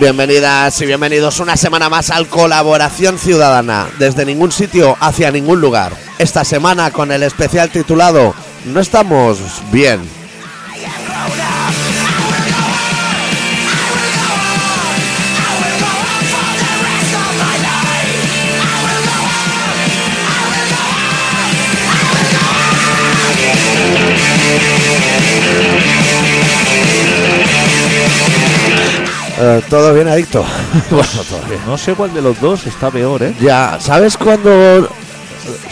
[0.00, 5.92] Bienvenidas y bienvenidos una semana más al Colaboración Ciudadana, desde ningún sitio hacia ningún lugar.
[6.18, 8.34] Esta semana con el especial titulado
[8.66, 9.38] No estamos
[9.70, 10.23] bien.
[29.44, 30.42] Eh, ¿Todo bien, adicto?
[30.90, 31.60] bueno, todo bien.
[31.66, 33.34] No sé cuál de los dos está peor, ¿eh?
[33.40, 34.88] Ya, ¿sabes cuando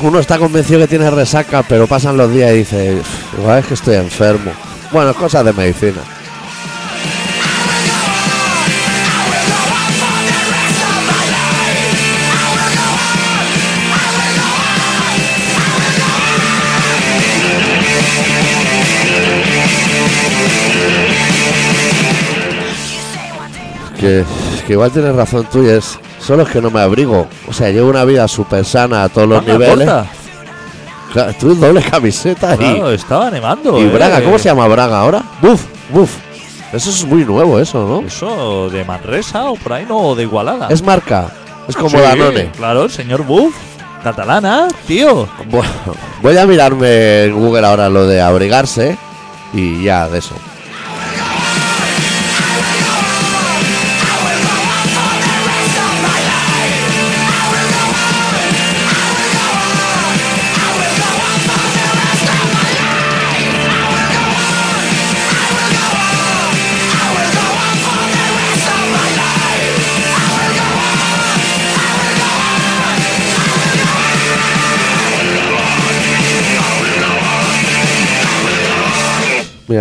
[0.00, 3.66] uno está convencido que tiene resaca, pero pasan los días y dice, "Uf, igual es
[3.66, 4.50] que estoy enfermo?
[4.90, 6.02] Bueno, cosas de medicina.
[24.03, 24.25] Que,
[24.67, 25.98] que igual tienes razón tú y es...
[26.19, 27.27] Solo es que no me abrigo.
[27.48, 29.77] O sea, llevo una vida súper sana a todos los Manga niveles.
[29.89, 30.06] corta.
[31.12, 33.78] Claro, tú doble camiseta y, Claro, estaba nevando.
[33.78, 33.89] y ¿eh?
[33.89, 34.22] Braga.
[34.22, 35.22] ¿Cómo se llama Braga ahora?
[35.41, 36.11] Buf, buf.
[36.72, 38.06] Eso es muy nuevo, eso, ¿no?
[38.06, 40.69] Eso de Manresa o por ahí no, o de Igualada.
[40.70, 41.28] Es marca.
[41.69, 42.50] Es como Sí, Danone.
[42.56, 43.55] Claro, el señor Buff.
[44.03, 45.28] Catalana, tío.
[45.48, 45.70] Bueno,
[46.22, 48.97] voy a mirarme en Google ahora lo de abrigarse
[49.53, 50.34] y ya de eso.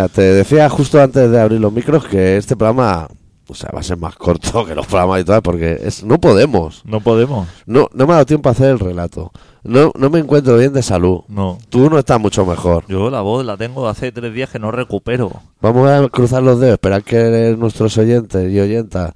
[0.01, 3.07] Mira, te decía justo antes de abrir los micros que este programa,
[3.47, 6.81] o sea, va a ser más corto que los programas habituales porque es, no podemos.
[6.85, 7.47] No podemos.
[7.67, 9.31] No, no me ha dado tiempo a hacer el relato.
[9.61, 11.19] No, no me encuentro bien de salud.
[11.27, 11.59] No.
[11.69, 12.83] Tú no estás mucho mejor.
[12.87, 15.31] Yo la voz la tengo hace tres días que no recupero.
[15.61, 19.13] Vamos a cruzar los dedos, esperar que nuestros oyentes y oyentas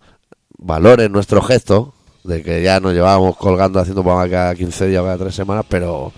[0.59, 5.05] valoren nuestro gesto de que ya nos llevábamos colgando haciendo programa cada 15 días o
[5.05, 6.13] cada 3 semanas, pero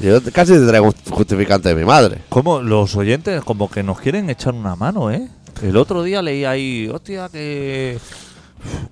[0.00, 2.22] yo casi te traigo un justificante de mi madre.
[2.28, 5.28] Como los oyentes como que nos quieren echar una mano, ¿eh?
[5.62, 7.98] El otro día leí ahí, hostia, que...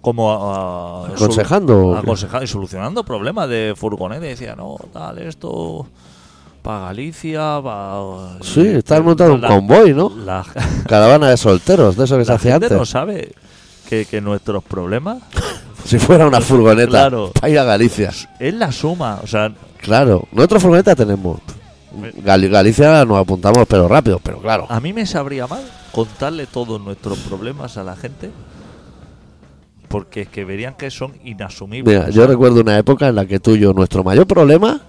[0.01, 4.27] Como a- a- ¿Aconsejando aconsejando y solucionando problemas de furgoneta.
[4.27, 5.87] Y decía, no, tal, esto...
[6.63, 8.37] Para Galicia, para...
[8.43, 10.13] Sí, estás montando un convoy, ¿no?
[10.27, 10.45] La,
[10.87, 12.79] Caravana de solteros, de eso que se la hacía gente antes.
[12.79, 13.33] no sabe
[13.89, 15.23] que, que nuestros problemas
[15.85, 17.31] Si fuera una furgoneta Claro.
[17.33, 18.11] para ir a Galicia.
[18.39, 19.21] es la suma.
[19.23, 21.41] O sea, Claro, nosotros furgoneta tenemos.
[22.23, 24.67] Gal- Galicia nos apuntamos pero rápido, pero claro.
[24.69, 28.31] a mí me sabría mal contarle todos nuestros problemas a la gente
[29.89, 31.99] porque es que verían que son inasumibles.
[31.99, 34.81] Mira, yo recuerdo una época en la que tú y yo, nuestro mayor problema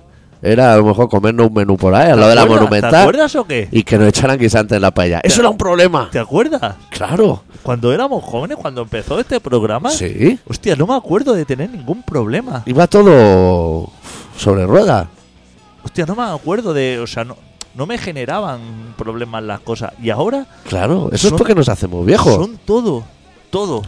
[0.42, 2.60] era a lo mejor comernos un menú por ahí, ¿te al lado de la acuerdas?
[2.70, 3.70] ¿Te monumental, acuerdas o qué?
[3.72, 5.20] y que nos echaran guisante en la paella.
[5.24, 6.10] Eso era un problema.
[6.12, 6.76] ¿Te acuerdas?
[6.90, 7.44] Claro.
[7.64, 10.40] Cuando éramos jóvenes, cuando empezó este programa, Sí.
[10.48, 12.64] hostia, no me acuerdo de tener ningún problema.
[12.66, 13.90] Iba todo
[14.38, 15.08] sobre ruedas.
[15.84, 17.38] Hostia, no me acuerdo de, o sea, no,
[17.76, 18.60] no me generaban
[18.98, 19.94] problemas las cosas.
[20.02, 22.34] Y ahora Claro, eso Son- es porque nos hacemos viejos.
[22.36, 23.04] Son todo,
[23.52, 23.82] todo.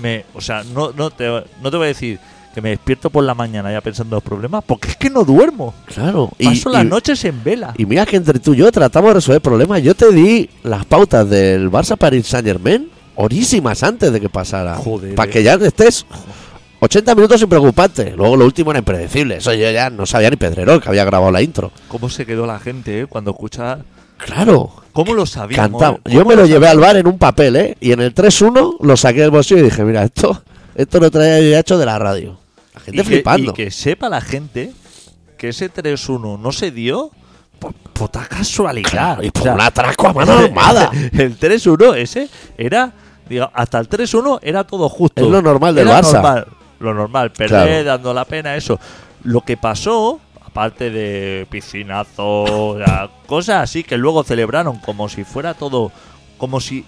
[0.00, 1.26] Me, o sea, no, no, te,
[1.62, 2.18] no te voy a decir
[2.52, 5.24] que me despierto por la mañana ya pensando en los problemas, porque es que no
[5.24, 5.74] duermo.
[5.86, 6.30] Claro.
[6.42, 7.74] Paso las y- noches en vela.
[7.76, 9.82] Y mira que entre tú y yo tratamos de resolver problemas.
[9.82, 14.76] Yo te di las pautas del Barça Paris Saint Germain horísimas antes de que pasara.
[14.76, 15.32] Joder, Para eh.
[15.32, 16.06] que ya estés
[16.80, 18.14] 80 minutos sin preocuparte.
[18.16, 19.36] Luego lo último era impredecible.
[19.36, 21.70] Eso yo ya no sabía ni Pedrerol que había grabado la intro.
[21.88, 23.78] ¿Cómo se quedó la gente eh, cuando escucha?
[24.18, 24.72] Claro.
[24.92, 25.26] ¿Cómo lo eh?
[25.50, 27.76] Yo ¿Cómo me lo lo llevé al bar en un papel, ¿eh?
[27.80, 30.42] Y en el 3-1 lo saqué del bolsillo y dije, mira, esto,
[30.74, 32.38] esto lo traía yo ya hecho de la radio.
[32.74, 33.50] La Y gente que, flipando.
[33.50, 34.72] y que sepa la gente
[35.38, 37.10] que ese 3-1 no se dio
[37.58, 38.90] por puta casualidad.
[38.90, 40.90] Claro, y por O sea, un atraco a mano armada.
[41.12, 42.92] el 3-1 ese era,
[43.28, 45.22] diga, hasta el 3-1 era todo justo.
[45.22, 46.12] Es lo normal del Era Barça.
[46.14, 46.46] normal,
[46.80, 47.84] lo normal, perder, Claro.
[47.84, 48.78] dando la pena, eso.
[49.24, 52.76] Lo que pasó, aparte de piscinazo,
[53.26, 55.92] cosas así que luego celebraron como si fuera todo,
[56.38, 56.84] como si,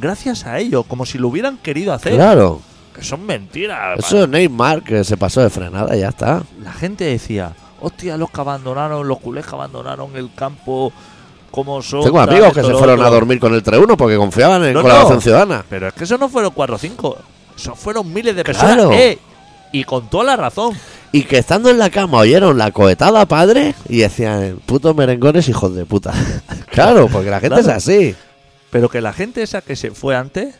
[0.00, 2.14] gracias a ello, como si lo hubieran querido hacer.
[2.14, 2.60] Claro.
[2.94, 3.98] Que son mentiras.
[3.98, 6.42] Eso es Neymar que se pasó de frenada y ya está.
[6.62, 10.92] La gente decía, hostia, los que abandonaron, los culés que abandonaron el campo,
[11.50, 12.04] ¿cómo son?
[12.04, 13.14] Tengo amigos que se fueron a otro".
[13.14, 15.20] dormir con el 3-1 porque confiaban en No, colaboración no.
[15.22, 15.64] ciudadana.
[15.68, 17.18] Pero es que eso no fueron 4 o 5,
[17.56, 18.74] eso fueron miles de personas.
[18.76, 18.92] Claro.
[18.92, 19.18] eh,
[19.72, 20.72] y con toda la razón.
[21.10, 25.74] Y que estando en la cama oyeron la cohetada padre y decían, putos merengones hijos
[25.74, 26.12] de puta.
[26.70, 27.76] claro, porque la gente Claro.
[27.76, 28.14] es así.
[28.70, 30.54] Pero que la gente esa que se fue antes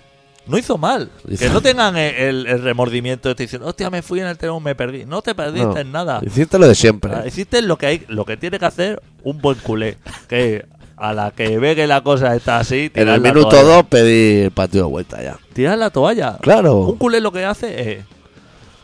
[0.47, 1.11] no hizo mal.
[1.39, 4.37] Que no tengan el, el- el remordimiento de estar diciendo, hostia, me fui en el
[4.39, 5.05] tren, me perdí.
[5.07, 6.21] No te perdiste No, en nada.
[6.25, 7.13] Hiciste lo de siempre.
[7.15, 9.97] Ah, Hiciste lo que hay, lo que tiene que hacer un buen culé.
[10.29, 13.77] Que a la que ve que la cosa está así, en el minuto toalla.
[13.77, 15.37] 2 pedí el partido de vuelta ya.
[15.53, 16.39] Tirar la toalla.
[16.41, 16.81] Claro.
[16.83, 18.05] Un culé lo que hace es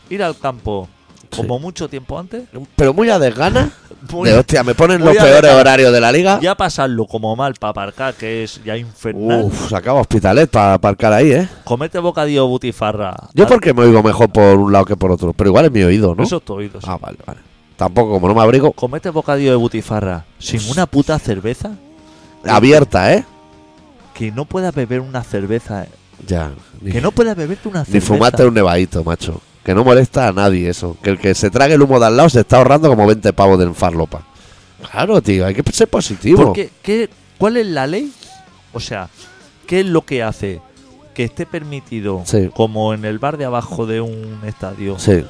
[0.09, 0.89] ir al campo
[1.31, 1.37] Sí.
[1.41, 2.43] como mucho tiempo antes.
[2.75, 3.71] Pero muy a desgana.
[4.11, 5.61] Muy de hostia, me ponen los peores desgana.
[5.61, 6.39] horarios de la liga.
[6.41, 9.43] Ya pasarlo como mal para aparcar, que es ya infernal.
[9.43, 11.47] Uf, sacaba hospitalet para aparcar ahí, ¿eh?
[11.63, 13.15] Comete bocadillo butifarra.
[13.35, 15.33] Yo porque me oigo mejor por un lado que por otro.
[15.33, 16.23] Pero igual es mi oído, ¿no?
[16.23, 16.87] Eso es tu oído, sí.
[16.89, 17.41] Ah, vale, vale.
[17.77, 21.69] Tampoco, como no me abrigo, Comete bocadillo de butifarra sin una puta cerveza.
[22.45, 23.23] abierta, ¿eh?
[24.15, 25.85] Que no puedas beber una cerveza.
[26.25, 26.51] Ya.
[26.81, 28.07] Ni, Que no puedas beberte una ni cerveza.
[28.07, 29.39] fumarte un nevadito, macho.
[29.63, 30.97] Que no molesta a nadie eso.
[31.03, 33.31] Que el que se trague el humo de al lado se está ahorrando como 20
[33.33, 34.23] pavos de farlopa.
[34.91, 36.45] Claro, tío, hay que ser positivo.
[36.45, 38.11] Porque, ¿qué, ¿Cuál es la ley?
[38.73, 39.09] O sea,
[39.67, 40.61] ¿qué es lo que hace
[41.13, 42.49] que esté permitido, Sí.
[42.55, 45.23] como en el bar de abajo de un estadio, Sí,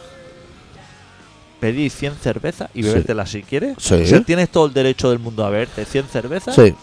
[1.60, 2.90] pedir 100 cervezas y Sí.
[2.90, 3.76] bebértelas si quieres?
[3.80, 3.96] Sí.
[3.96, 6.74] O sea, tienes todo el derecho del mundo a beberte 100 cervezas sí.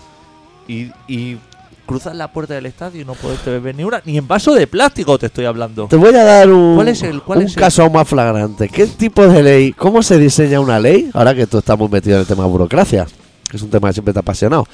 [0.66, 1.38] y, y
[1.88, 4.66] cruzas la puerta del estadio y no poderte beber ni una, ni en vaso de
[4.66, 5.86] plástico te estoy hablando.
[5.88, 8.06] Te voy a dar un, ¿Cuál es el- cuál un es el- caso aún más
[8.06, 8.68] flagrante.
[8.68, 9.72] ¿Qué tipo de ley?
[9.72, 11.10] ¿Cómo se diseña una ley?
[11.14, 13.06] Ahora que tú estás muy metido en el tema de burocracia,
[13.50, 14.66] que es un tema que siempre te ha apasionado.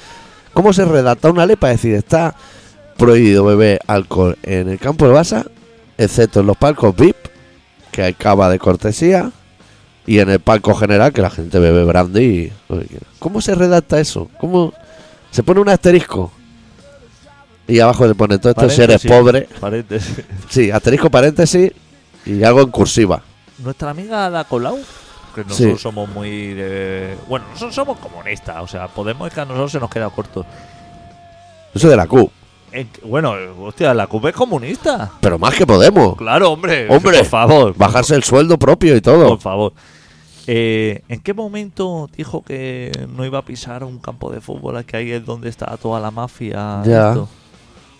[0.53, 2.35] ¿Cómo se redacta una ley para decir está
[2.97, 5.45] prohibido beber alcohol en el campo del Barça,
[5.97, 7.15] excepto en los palcos VIP,
[7.91, 9.31] que hay cava de cortesía,
[10.07, 13.05] y en el palco general, que la gente bebe brandy y lo que quiera?
[13.19, 14.29] ¿Cómo se redacta eso?
[14.37, 14.73] ¿Cómo
[15.31, 16.31] se pone un asterisco?
[17.67, 19.47] Y abajo le pone todo esto si eres pobre.
[19.59, 20.21] paréntesis.
[20.49, 21.71] Sí, asterisco paréntesis
[22.25, 23.21] y algo en cursiva.
[23.59, 24.77] Nuestra amiga Ada Colau,
[25.33, 25.81] que nosotros Sí.
[25.83, 27.15] somos muy de.
[27.27, 30.45] Bueno, nosotros somos comunistas, o sea, Podemos es que a nosotros se nos queda corto.
[31.73, 32.29] Eso de la Q.
[32.71, 35.11] En- bueno, hostia, la CUP es comunista.
[35.21, 36.15] Pero más que Podemos.
[36.17, 36.87] Claro, hombre.
[36.89, 37.73] Hombre, por favor.
[37.77, 39.27] Bajarse el sueldo propio y todo.
[39.29, 39.73] Por favor.
[40.47, 44.83] Eh, ¿En qué momento dijo que no iba a pisar un campo de fútbol?
[44.85, 46.81] Que ahí es donde está toda la mafia.
[46.85, 47.09] Ya.
[47.09, 47.29] esto?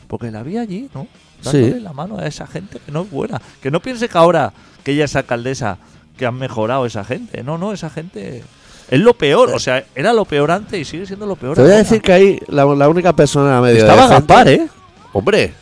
[0.08, 1.08] Porque la vi allí, ¿no?
[1.42, 1.60] Sí.
[1.62, 3.42] Dándole la mano a esa gente que no es buena.
[3.62, 4.54] Que no piense que ahora
[4.84, 5.78] que ella es alcaldesa
[6.18, 7.44] que han mejorado esa gente.
[7.44, 8.44] No, no, esa gente
[8.90, 9.52] es lo peor.
[9.54, 12.02] O sea, era lo peor antes y sigue siendo lo peor Te voy a decir
[12.02, 14.68] que ahí la, la única persona medio Estaba decente- Gaspar, ¿eh?
[15.14, 15.54] Hombre,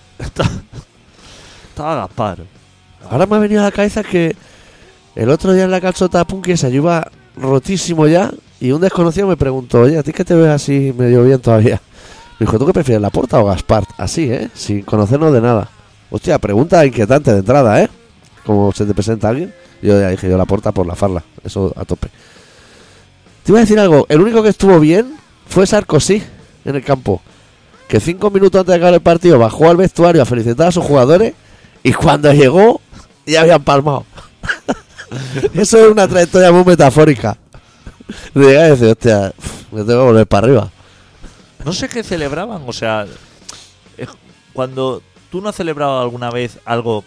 [1.70, 2.40] Estaba Gaspar.
[3.10, 4.36] ahora me ha venido a la cabeza que
[5.16, 9.28] el otro día en la calzota de Punky se iba rotísimo ya y un desconocido
[9.28, 11.82] me preguntó, oye, ¿a ti que te ves así medio bien todavía?
[12.40, 13.86] Me dijo, ¿tú qué prefieres, la Porta o Gaspar?
[13.98, 14.50] Así, ¿eh?
[14.54, 15.70] Sin conocernos de nada.
[16.10, 17.90] Hostia, pregunta inquietante de entrada, ¿eh?
[18.46, 19.54] Como se te presenta alguien.
[19.82, 21.24] Yo ya dije, yo la Porta por la farla.
[21.44, 22.10] Eso a tope.
[23.44, 24.06] Te iba a decir algo.
[24.10, 25.16] El único que estuvo bien
[25.48, 26.24] fue Sarkozy
[26.66, 27.22] en el campo.
[27.88, 30.84] Que cinco minutos antes de acabar el partido bajó al vestuario a felicitar a sus
[30.84, 31.34] jugadores
[31.84, 32.82] y cuando llegó
[33.26, 34.06] ya habían palmado.
[35.54, 37.38] Eso es una trayectoria muy metafórica.
[38.34, 39.34] De llegar hostia,
[39.72, 40.72] me tengo que volver para arriba.
[41.66, 43.06] No sé qué celebraban, o sea,
[43.98, 44.08] eh,
[44.54, 45.02] cuando
[45.32, 47.04] tú no has celebrado alguna vez algo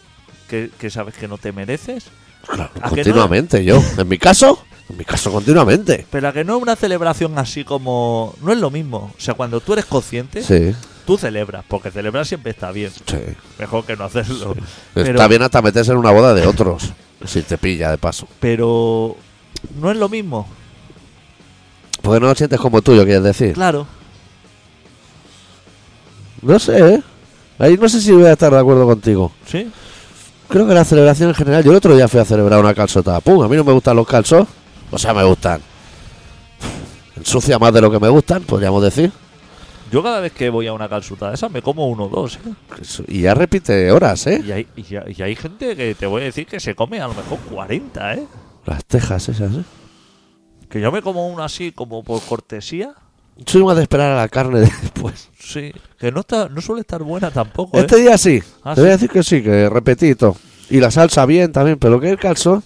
[0.48, 2.04] que, que sabes que no te mereces,
[2.46, 3.02] Claro, ¿A que no?
[3.02, 3.82] continuamente yo.
[3.98, 6.06] En mi caso, en mi caso continuamente.
[6.10, 8.34] pero a que no es una celebración así como...
[8.40, 10.72] No es lo mismo, o sea, cuando tú eres consciente, Sí,
[11.04, 13.16] tú celebras, porque celebrar siempre está bien, sí.
[13.58, 14.54] mejor que no hacerlo.
[14.94, 16.92] Pero, Está bien hasta meterse en una boda de otros.
[17.24, 18.28] Si te pilla de paso.
[18.38, 19.16] pero
[19.80, 20.46] no es lo mismo,
[22.00, 23.54] Porque no lo sientes como tuyo, quieres decir.
[23.54, 23.86] claro.
[26.46, 27.02] No sé, ¿eh?
[27.58, 29.32] Ahí no sé si voy a estar de acuerdo contigo.
[29.46, 29.70] ¿Sí?
[30.48, 31.64] Creo que la celebración en general.
[31.64, 33.18] Yo el otro día fui a celebrar una calzota.
[33.20, 34.46] Pum, a mí no me gustan los calzos.
[34.90, 35.60] O sea, me gustan.
[37.16, 39.10] Ensucia más de lo que me gustan, podríamos decir.
[39.90, 42.38] Yo cada vez que voy a una calzuta de esa me como uno o dos,
[42.44, 43.04] ¿eh?
[43.08, 44.42] Y ya repite horas, ¿eh?
[44.44, 47.00] Y hay, y, hay, y hay gente que te voy a decir que se come
[47.00, 48.26] a lo mejor 40, ¿eh?
[48.66, 49.64] Las tejas esas, ¿eh?
[50.68, 52.94] Que yo me como uno así como por cortesía.
[53.44, 55.28] Soy más de esperar a la carne de después.
[55.38, 57.80] Sí, que no está, no suele estar buena tampoco, ¿eh?
[57.82, 58.42] Este día sí.
[58.64, 60.36] Ah, Te voy a decir que sí, que repetito.
[60.70, 62.64] Y la salsa bien también, pero que el calzón,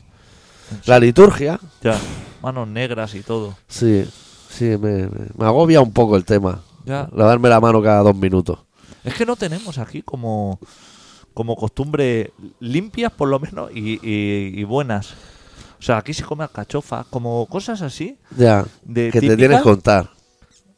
[0.87, 1.99] la liturgia, Ya,
[2.43, 3.57] manos negras y todo.
[3.69, 4.09] sí,
[4.49, 6.61] sí, me, me- agobia un poco el tema.
[6.87, 7.09] Ya.
[7.15, 8.61] Lavarme la mano cada dos minutos.
[9.05, 10.59] Es que no tenemos aquí como,
[11.35, 15.11] como costumbre limpias por lo menos y, y- y buenas.
[15.79, 19.62] O sea, aquí se come alcachofa, como cosas así Ya, de que te tienes que
[19.65, 20.11] contar.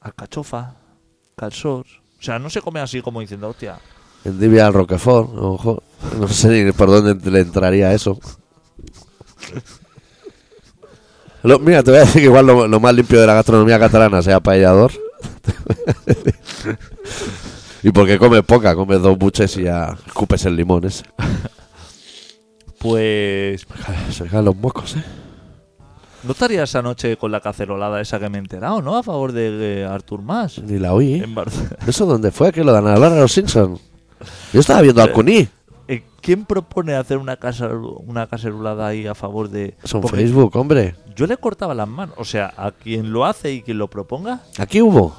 [0.03, 0.75] Alcachofa,
[1.37, 1.87] calzós.
[2.19, 3.79] O sea, no se come así como diciendo, hostia,
[4.25, 5.83] Endivia al Roquefort, mejor.
[6.19, 8.19] No sé ni por dónde le entraría eso.
[11.43, 13.79] Lo- mira, te voy a decir que igual lo, lo más limpio de la gastronomía
[13.79, 14.93] catalana sea paellador.
[17.83, 21.05] y porque comes poca, comes dos buches y ya escupes el limón ese.
[22.79, 23.67] Pues.
[24.11, 25.05] Se los mocos, ¿eh?
[26.23, 28.97] ¿No estarías anoche con la cacerolada esa que me he enterado, no?
[28.97, 30.59] A favor de eh, Artur Mas.
[30.59, 31.15] Ni la oí.
[31.15, 31.35] En.
[31.87, 32.53] ¿Eso dónde fue?
[32.53, 33.81] ¿Que lo dan a hablar a los Simpsons?
[34.53, 35.49] Yo estaba viendo al Cuní.
[35.89, 37.71] Eh, ¿Quién propone hacer una, casa,
[38.07, 39.75] una cacerolada ahí a favor de.?
[39.83, 40.95] Son Porque Facebook, hombre.
[41.17, 42.15] Yo le cortaba las manos.
[42.19, 44.43] O sea, a quien lo hace y quien lo proponga.
[44.59, 45.17] Aquí hubo.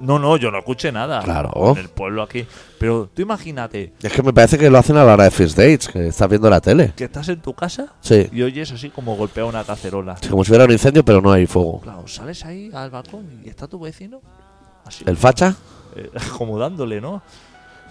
[0.00, 1.22] No, no, yo no escuché nada.
[1.22, 1.72] Claro.
[1.72, 2.46] En el pueblo aquí.
[2.78, 5.56] Pero tú imagínate Es que me parece que lo hacen a la hora de First
[5.56, 6.92] Dates, que estás viendo la tele.
[6.94, 8.28] que estás en tu casa Sí.
[8.30, 10.16] y oyes así como golpea una cacerola.
[10.28, 11.80] Como si hubiera un incendio, pero no hay fuego.
[11.80, 14.20] Claro, sales ahí al balcón y está tu vecino.
[14.84, 15.02] Así.
[15.06, 15.54] ¿El facha?
[15.96, 17.22] eh, como dándole, ¿no?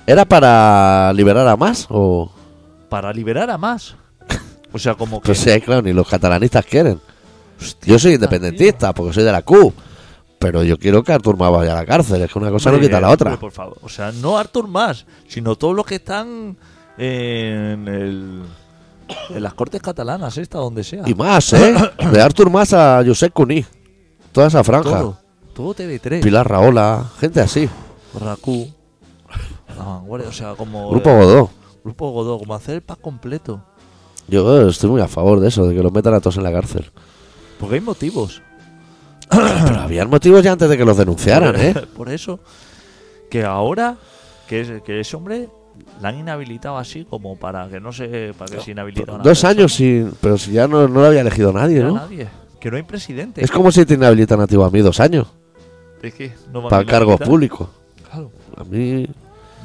[0.05, 1.87] ¿Era para liberar a más?
[1.89, 2.31] O...
[2.89, 3.95] Para liberar a más.
[4.71, 5.25] O sea, como que.
[5.25, 6.99] Pues sí, claro, ni los catalanistas quieren.
[7.59, 8.15] Hostia, Yo soy tío.
[8.15, 9.73] independentista, porque soy de la Q.
[10.45, 12.21] Pero yo quiero que Artur Mas vaya a la cárcel.
[12.21, 13.35] Es que una cosa no quita la otra.
[13.39, 13.79] Por favor.
[13.81, 16.55] O sea, no Artur más, sino todos los que están
[16.99, 18.43] en, el,
[19.31, 21.01] en las cortes catalanas, esta, donde sea.
[21.07, 21.73] Y más, ¿eh?
[22.11, 23.65] De Artur Mas a Josep Cuní.
[24.31, 24.99] Toda esa franja.
[24.99, 25.17] todo.
[25.55, 26.21] Todo TV3.
[26.21, 27.67] Pilar Rahola, gente así.
[28.13, 28.67] Raku.
[29.75, 30.91] La vanguardia, o sea, como.
[30.91, 31.49] Grupo eh, Godó.
[31.83, 33.63] Grupo Godó, como hacer el pack completo.
[34.27, 36.51] Yo estoy muy a favor de eso, de que los metan a todos en la
[36.51, 36.91] cárcel.
[37.59, 38.43] Porque hay motivos.
[39.65, 41.73] Pero habían motivos ya antes de que los denunciaran, ¿eh?
[41.95, 42.39] Por eso.
[43.29, 43.97] Que ahora,
[44.47, 45.49] que, es- que ese hombre
[46.01, 48.33] la han inhabilitado así como para que no se.
[48.37, 49.49] Para que se inhabilite Dos persona.
[49.51, 50.13] años sin.
[50.21, 52.27] Pero si ya no, no lo había elegido nadie, No, nadie.
[52.59, 53.43] Que no hay presidente.
[53.43, 55.27] Es como si te inhabilitan a ti o a mí dos años.
[56.01, 57.67] Es que no Para cargos públicos.
[58.09, 58.31] Claro.
[58.57, 59.07] A mí.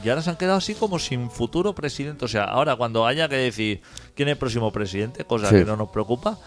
[0.03, 2.25] Y ahora se han quedado así como sin futuro presidente.
[2.25, 3.83] O sea, ahora cuando haya que decir
[4.15, 5.57] quién es el próximo presidente, cosa Sí.
[5.57, 6.39] que no nos preocupa,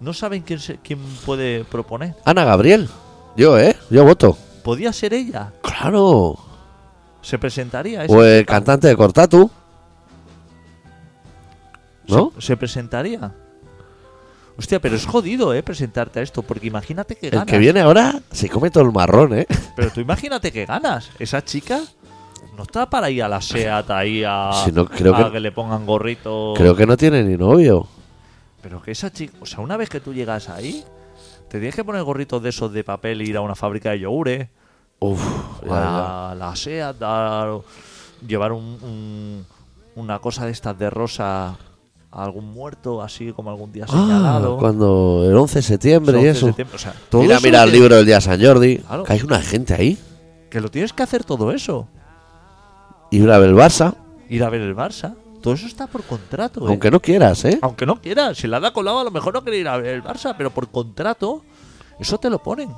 [0.00, 2.14] no saben quién, se- quién puede proponer.
[2.24, 2.88] Ana Gabriel.
[3.36, 3.76] Yo, ¿eh?
[3.90, 4.36] Yo voto.
[4.62, 5.52] Podía ser ella.
[5.62, 6.38] Claro.
[7.22, 8.04] Se presentaría.
[8.04, 8.52] ese O el chica.
[8.54, 9.50] cantante de Cortatu.
[12.08, 12.32] ¿No?
[12.38, 13.32] Se, se presentaría.
[14.58, 15.62] Hostia, pero es jodido, ¿eh?
[15.62, 16.42] Presentarte a esto.
[16.42, 17.46] Porque imagínate que El ganas.
[17.46, 19.46] que viene ahora se come todo el marrón, ¿eh?
[19.74, 21.10] Pero tú imagínate que ganas.
[21.18, 21.80] Esa chica
[22.56, 25.52] no está para ir a la SEAT ahí a, Si no, creo a que- le
[25.52, 26.54] pongan gorrito.
[26.56, 27.86] Creo que no tiene ni novio.
[28.68, 30.82] Pero que esa chica, o sea, una vez que tú llegas ahí,
[31.48, 34.00] te tienes que poner gorritos de esos de papel e ir a una fábrica de
[34.00, 34.48] yogures,
[34.98, 35.22] Uf,
[35.62, 36.30] ya, ya.
[36.30, 37.60] a la SEAT, dar-
[38.26, 39.46] llevar un- un-
[39.94, 41.56] una cosa de estas de rosa a
[42.24, 44.56] algún muerto, así como algún día Ah, señalado.
[44.58, 46.46] cuando el 11 de septiembre y 11 de eso.
[46.48, 48.78] septiembre, o sea, todo Mira, eso mira el que- libro del día San Jordi.
[48.78, 49.04] Claro.
[49.04, 49.96] Que hay una gente ahí.
[50.50, 51.86] Que lo tienes que hacer todo eso.
[53.12, 53.94] Ir a ver el Barça.
[54.28, 55.14] Ir a ver el Barça.
[55.46, 56.70] Todo eso está por contrato, ¿eh?
[56.70, 57.60] Aunque no quieras, ¿eh?
[57.62, 59.94] Aunque no quieras, si la da colado a lo mejor no quiere ir a ver
[59.94, 61.44] el Barça, pero por contrato,
[62.00, 62.68] eso te lo ponen.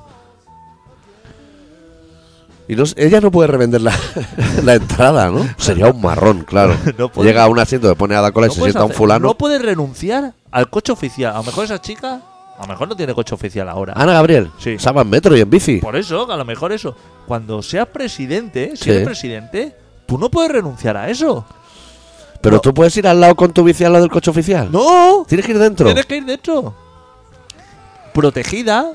[2.67, 3.91] Y no, ella no puede revender la,
[4.63, 5.49] la entrada, ¿no?
[5.57, 6.75] Sería un marrón, claro.
[6.99, 7.27] No puede.
[7.27, 8.93] Llega a un asiento, le pone a la cola y No se puedes sienta un
[8.93, 9.25] fulano.
[9.29, 11.33] No puedes renunciar al coche oficial.
[11.33, 12.21] A lo mejor esa chica,
[12.55, 13.93] a lo mejor no tiene coche oficial ahora.
[13.95, 14.51] Ana Gabriel.
[14.59, 14.77] Sí.
[14.77, 15.77] Se va en metro y en bici.
[15.79, 16.95] Por eso, a lo mejor eso.
[17.25, 18.89] Cuando seas presidente, si Sí.
[18.91, 21.47] eres presidente, tú no puedes renunciar a eso.
[22.41, 22.61] Pero No.
[22.61, 24.71] tú puedes ir al lado con tu bici al lado del coche oficial.
[24.71, 25.25] ¡No!
[25.27, 25.85] Tienes que ir dentro.
[25.85, 26.73] Tienes que ir dentro.
[28.13, 28.91] Protegida,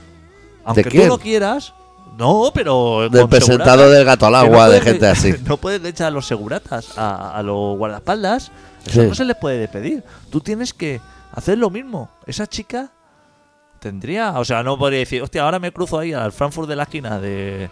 [0.65, 1.75] aunque tú no quieras.
[2.19, 3.09] No, pero.
[3.09, 5.35] Del presentado del gato al Que no agua de puedes gente así.
[5.47, 8.51] No puedes echar a los seguratas, a, a los guardaespaldas.
[8.87, 9.09] Eso Sí.
[9.09, 10.05] no se les puede despedir.
[10.31, 11.01] Tú tienes que
[11.33, 12.11] hacer lo mismo.
[12.27, 12.91] Esa chica
[13.81, 14.39] tendría.
[14.39, 17.19] O sea, no podría decir, hostia, ahora me cruzo ahí al Frankfurt de la esquina
[17.19, 17.69] de,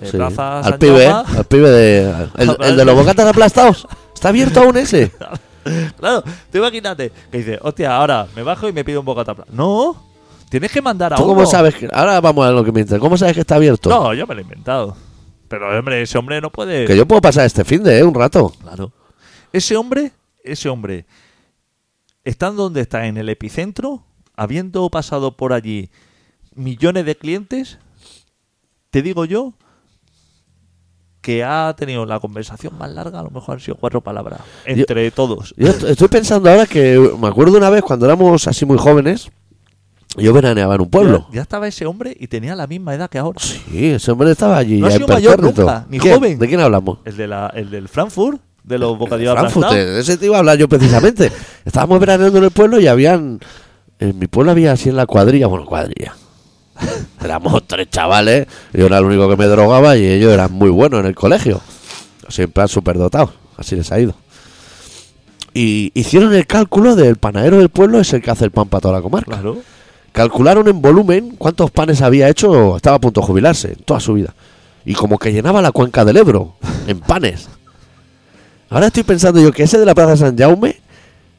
[0.00, 0.16] de Sí.
[0.16, 1.10] Plaza Al San pibe, ¿eh?
[1.10, 1.38] Jaume.
[1.38, 2.28] al pibe de.
[2.36, 3.86] El, el de los bocatas aplastados.
[4.24, 5.12] Está abierto aún ese.
[5.98, 9.34] Claro, tú imagínate que dice, hostia, ahora me bajo y me pido un bocata.
[9.34, 9.46] pla-".
[9.50, 9.96] No,
[10.50, 11.34] tienes que mandar a ¿Tú uno.
[11.34, 11.88] cómo sabes que.?
[11.90, 13.00] Ahora vamos a lo que me interesa.
[13.00, 13.88] ¿Cómo sabes que está abierto?
[13.88, 14.94] No, yo me lo he inventado.
[15.48, 16.84] Pero, hombre, ese hombre no puede.
[16.86, 18.04] Que yo puedo pasar este fin de, ¿eh?
[18.04, 18.52] Un rato.
[18.60, 18.92] Claro.
[19.54, 20.12] Ese hombre,
[20.42, 21.06] ese hombre,
[22.24, 24.04] estando donde está, en el epicentro,
[24.36, 25.88] habiendo pasado por allí
[26.54, 27.78] millones de clientes,
[28.90, 29.54] te digo yo
[31.24, 35.10] que ha tenido la conversación más larga, a lo mejor han sido cuatro palabras, entre
[35.10, 35.54] todos.
[35.56, 39.30] Yo est- estoy pensando ahora que me acuerdo una vez cuando éramos así muy jóvenes,
[40.18, 41.26] yo veraneaba en un pueblo.
[41.30, 43.40] Ya, ya estaba ese hombre y tenía la misma edad que ahora.
[43.40, 44.78] Sí, ese hombre estaba allí.
[44.80, 46.14] No ha ya sido mayor nunca, ni ¿Quién?
[46.14, 46.38] joven.
[46.38, 46.98] ¿De quién hablamos?
[47.06, 49.94] El, de la, el del Frankfurt, de los bocadillos Frankfurt, aplastados.
[49.94, 51.32] de ese te iba a hablar yo precisamente.
[51.64, 53.40] Estábamos veraneando en el pueblo y habían.
[53.98, 56.14] En mi pueblo había así en la cuadrilla, bueno, cuadrilla.
[57.24, 61.00] Éramos tres chavales, yo era el único que me drogaba y ellos eran muy buenos
[61.00, 61.60] en el colegio.
[62.28, 64.14] Siempre han superdotados, así les ha ido.
[65.52, 68.80] Y hicieron el cálculo del panadero del pueblo es el que hace el pan para
[68.80, 69.32] toda la comarca.
[69.32, 69.58] Claro.
[70.12, 74.14] calcularon en volumen cuántos panes había hecho, estaba a punto de jubilarse, en toda su
[74.14, 74.34] vida.
[74.84, 77.48] Y como que llenaba la cuenca del Ebro, en panes.
[78.68, 80.80] Ahora estoy pensando yo que ese de la Plaza San Jaume,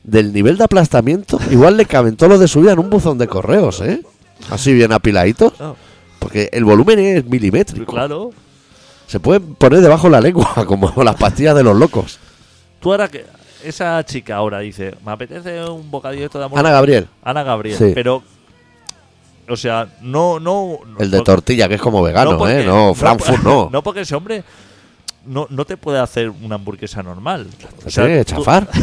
[0.04, 3.18] del nivel de aplastamiento, igual le caben todos los de su vida en un buzón
[3.18, 4.02] de correos, ¿eh?
[4.50, 5.60] Así bien apiladitos.
[5.60, 5.76] No,
[6.20, 7.94] Porque el volumen es milimétrico.
[7.94, 8.32] claro.
[9.08, 12.20] Se pueden poner debajo de la lengua, como las pastillas de los locos.
[12.80, 13.26] Tú ahora que.
[13.64, 16.60] Esa chica ahora dice, me apetece un bocadillo esto de amor.
[16.60, 17.78] Ana Gabriel, Ana Gabriel.
[17.78, 17.92] Sí.
[17.96, 18.22] Pero.
[19.48, 20.40] O sea, no.
[20.40, 22.66] no el de porque- tortilla, que es como vegano, porque- ¿eh?
[22.66, 23.70] No, Frankfurt no.
[23.72, 24.44] No, porque ese hombre
[25.26, 27.48] no, no te puede hacer una hamburguesa normal.
[27.86, 28.68] O tú- chafar.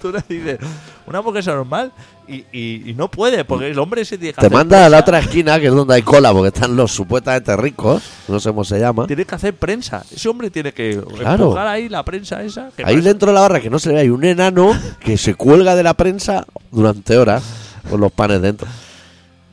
[0.00, 0.58] Tú, le dices
[1.06, 1.90] una hamburguesa normal
[2.28, 4.88] y, y- y no puede, porque el hombre se tiene que Te hacer manda a
[4.88, 8.50] la otra esquina, que es donde hay cola, porque están los supuestamente ricos, no sé
[8.50, 9.06] cómo se llama.
[9.06, 10.04] Tiene que hacer prensa.
[10.14, 11.44] Ese hombre tiene que Claro.
[11.44, 12.70] empujar ahí la prensa esa.
[12.76, 15.16] que Ahí pasa- dentro de la barra, que no se ve, hay un enano que
[15.16, 17.42] se cuelga de la prensa durante horas
[17.90, 18.68] con los panes dentro.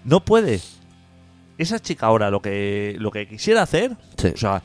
[0.04, 0.62] No puede.
[1.58, 4.28] Esa chica ahora lo que, lo que quisiera hacer, Sí.
[4.34, 4.62] o sea,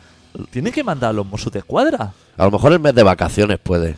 [0.51, 2.13] tiene que mandar a los Mossos de escuadra.
[2.37, 3.97] A lo mejor en mes de vacaciones puede.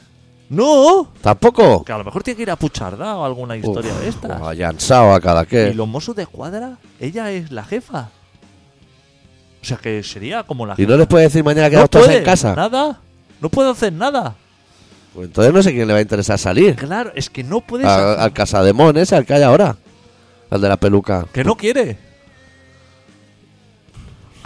[0.51, 1.85] No, ¿Tampoco?
[1.85, 4.39] que a lo mejor tiene que ir a Puchardá o alguna historia de esta.
[4.41, 5.75] O allansado a cada Y que.
[5.75, 8.09] los Mossos de escuadra, ella es la jefa.
[9.61, 10.91] O sea que sería como la Y jefa.
[10.93, 12.55] no les puede decir mañana que no todos en casa.
[12.55, 13.01] Nada.
[13.41, 14.35] No puede hacer nada.
[15.15, 16.77] Pues entonces no sé quién le va a interesar salir.
[16.77, 19.77] Claro, es que no puede A- al casademón ese, al que hay ahora.
[20.51, 21.27] Al de la peluca.
[21.33, 21.99] Que no quiere.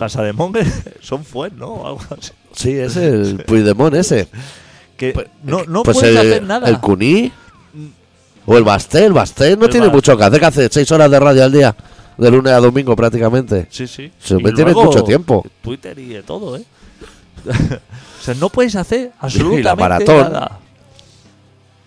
[0.03, 0.65] Casa de Monge
[1.01, 1.69] son fue, ¿no?
[1.69, 2.33] O algo así.
[2.57, 4.27] Sí, ese, el Puigdemont ese.
[4.97, 6.69] Que Pues- no, no Pues puedes el, hacer nada.
[6.69, 7.31] El Cuní.
[8.45, 9.05] O el Bastel.
[9.05, 11.53] El Bastel no El tiene mucho que hacer, que hace seis horas de radio al
[11.53, 11.77] día.
[12.19, 13.69] De lunes a domingo prácticamente.
[13.71, 14.11] Sí, sí.
[14.19, 15.47] Se me mucho tiempo.
[15.63, 16.65] Twitter y de todo, ¿eh?
[17.47, 20.59] o sea, no puedes hacer absolutamente nada.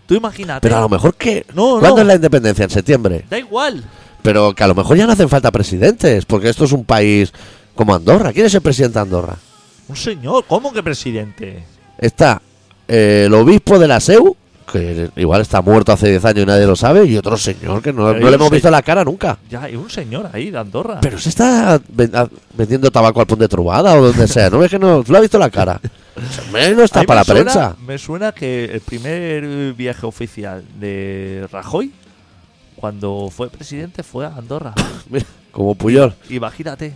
[0.06, 0.62] Tú imagínate.
[0.62, 1.46] Pero a lo mejor que...
[1.54, 2.02] No, ¿Cuándo no.
[2.04, 2.64] es la independencia?
[2.64, 3.26] En septiembre.
[3.30, 3.84] Da igual.
[4.22, 7.34] Pero que a lo mejor ya no hacen falta presidentes, porque esto es un país
[7.76, 8.32] como Andorra.
[8.34, 9.36] ¿Quién es el presidente de Andorra?
[9.88, 11.64] Un señor, ¿cómo que presidente?
[11.98, 12.42] Está
[12.88, 14.36] eh, el obispo de la SEU,
[14.72, 17.94] que igual está muerto hace 10 años y nadie lo sabe, y otro señor que
[17.94, 19.38] no, no le hemos visto la cara nunca.
[19.50, 21.00] Ya hay un señor ahí de Andorra.
[21.02, 24.50] Pero se está ven- a- vendiendo tabaco al pon de Trubada o donde sea.
[24.50, 25.80] No ves que no, tú le has visto la cara.
[26.52, 27.76] No está para me la suena- prensa.
[27.86, 31.92] Me suena que el primer viaje oficial de Rajoy,
[32.76, 34.74] cuando fue presidente, fue a Andorra.
[35.10, 36.14] Mira, como Puyol.
[36.30, 36.94] Imagínate,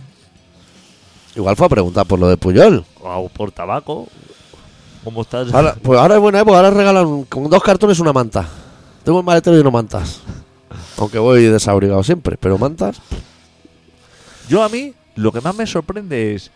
[1.40, 2.84] Igual fue a preguntar por lo de Puyol.
[3.02, 4.06] o por tabaco.
[5.02, 5.52] ¿Cómo estás?
[5.54, 8.46] Ahora, pues ahora es buena época, ahora regalan con dos cartones una manta.
[9.02, 10.20] Tengo el maletero y no mantas.
[10.98, 13.00] Aunque voy desabrigado siempre, pero mantas.
[14.48, 16.50] Yo a mí, lo que más me sorprende es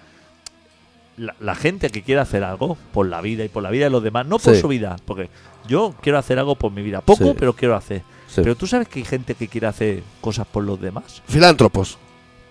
[1.17, 3.91] la, la gente que quiere hacer algo por la vida y por la vida de
[3.91, 4.61] los demás, no por Sí.
[4.61, 5.31] su vida, porque
[5.67, 7.33] yo quiero hacer algo por mi vida, poco, Sí.
[7.39, 8.03] pero quiero hacer.
[8.29, 8.43] Sí.
[8.43, 11.97] Pero tú sabes que hay gente que quiere hacer cosas por los demás, Filántropos.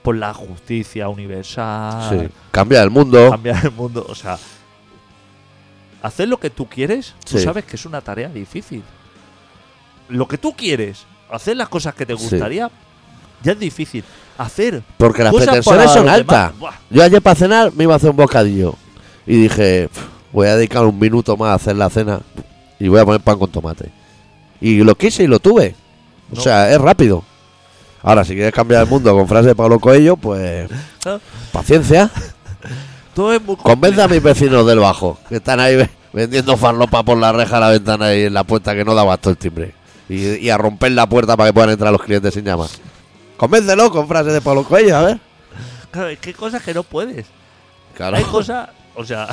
[0.03, 2.27] Por la justicia universal, Sí.
[2.51, 3.29] Cambia el mundo.
[3.31, 4.37] cambiar el mundo, o sea,
[6.01, 7.43] hacer lo que tú quieres, tú Sí.
[7.43, 8.83] sabes que es una tarea difícil.
[10.09, 12.23] Lo que tú quieres, hacer las cosas que te Sí.
[12.29, 12.69] gustaría,
[13.41, 14.03] ya es difícil.
[14.37, 16.51] Hacer Porque las pretensiones son altas.
[16.89, 18.75] Yo ayer para cenar me iba a hacer un bocadillo.
[19.27, 22.19] Y dije, "Pf, voy a dedicar un minuto más a hacer la cena.
[22.79, 23.91] Y voy a poner pan con tomate.
[24.59, 25.75] Y lo quise y lo tuve.
[26.31, 26.41] O No.
[26.41, 27.23] sea, es rápido.
[28.03, 30.69] Ahora, si quieres cambiar el mundo con frase de Pablo Coelho, pues
[31.51, 32.09] paciencia.
[33.15, 37.03] Todo es muy Convence a mis vecinos del bajo, que están ahí ve- vendiendo farlopa
[37.03, 39.73] por la reja, la ventana y en la puerta que no da basto el timbre.
[40.09, 42.69] Y, y a romper la puerta para que puedan entrar los clientes sin llamar.
[43.37, 45.19] Convéncelo con frase de Pablo Coelho, a ver.
[45.91, 47.25] Claro, es que hay cosas que no puedes.
[47.95, 48.17] Claro.
[48.17, 49.27] Hay cosas, o sea,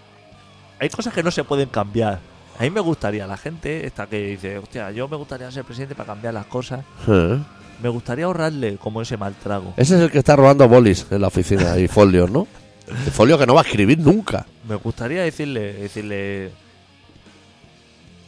[0.80, 2.18] hay cosas que no se pueden cambiar.
[2.58, 5.94] A mí me gustaría, la gente esta que dice, hostia, yo me gustaría ser presidente
[5.94, 6.80] para cambiar las cosas.
[7.06, 7.38] Eh.
[7.82, 9.74] Me gustaría ahorrarle como ese mal trago.
[9.76, 12.46] Ese es el que está robando bolis en la oficina y folios, ¿no?
[12.88, 14.46] El folio que no va a escribir nunca.
[14.68, 16.52] Me gustaría decirle, decirle,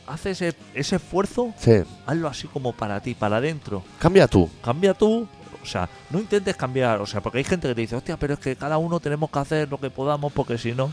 [0.07, 1.73] haz ese, ese esfuerzo, Sí.
[2.07, 3.85] hazlo así como para ti, para adentro.
[3.99, 4.49] Cambia tú.
[4.63, 5.27] Cambia tú.
[5.63, 7.01] O sea, no intentes cambiar.
[7.01, 9.31] O sea, porque hay gente que te dice, hostia, pero es que cada uno tenemos
[9.31, 10.93] que hacer lo que podamos porque si no.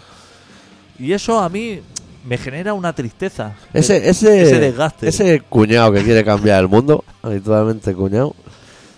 [1.00, 1.82] Y eso a mí
[2.26, 3.54] me genera una tristeza.
[3.74, 5.08] Ese, ese, Ese desgaste.
[5.08, 8.36] ese cuñado que quiere cambiar el mundo, habitualmente cuñado.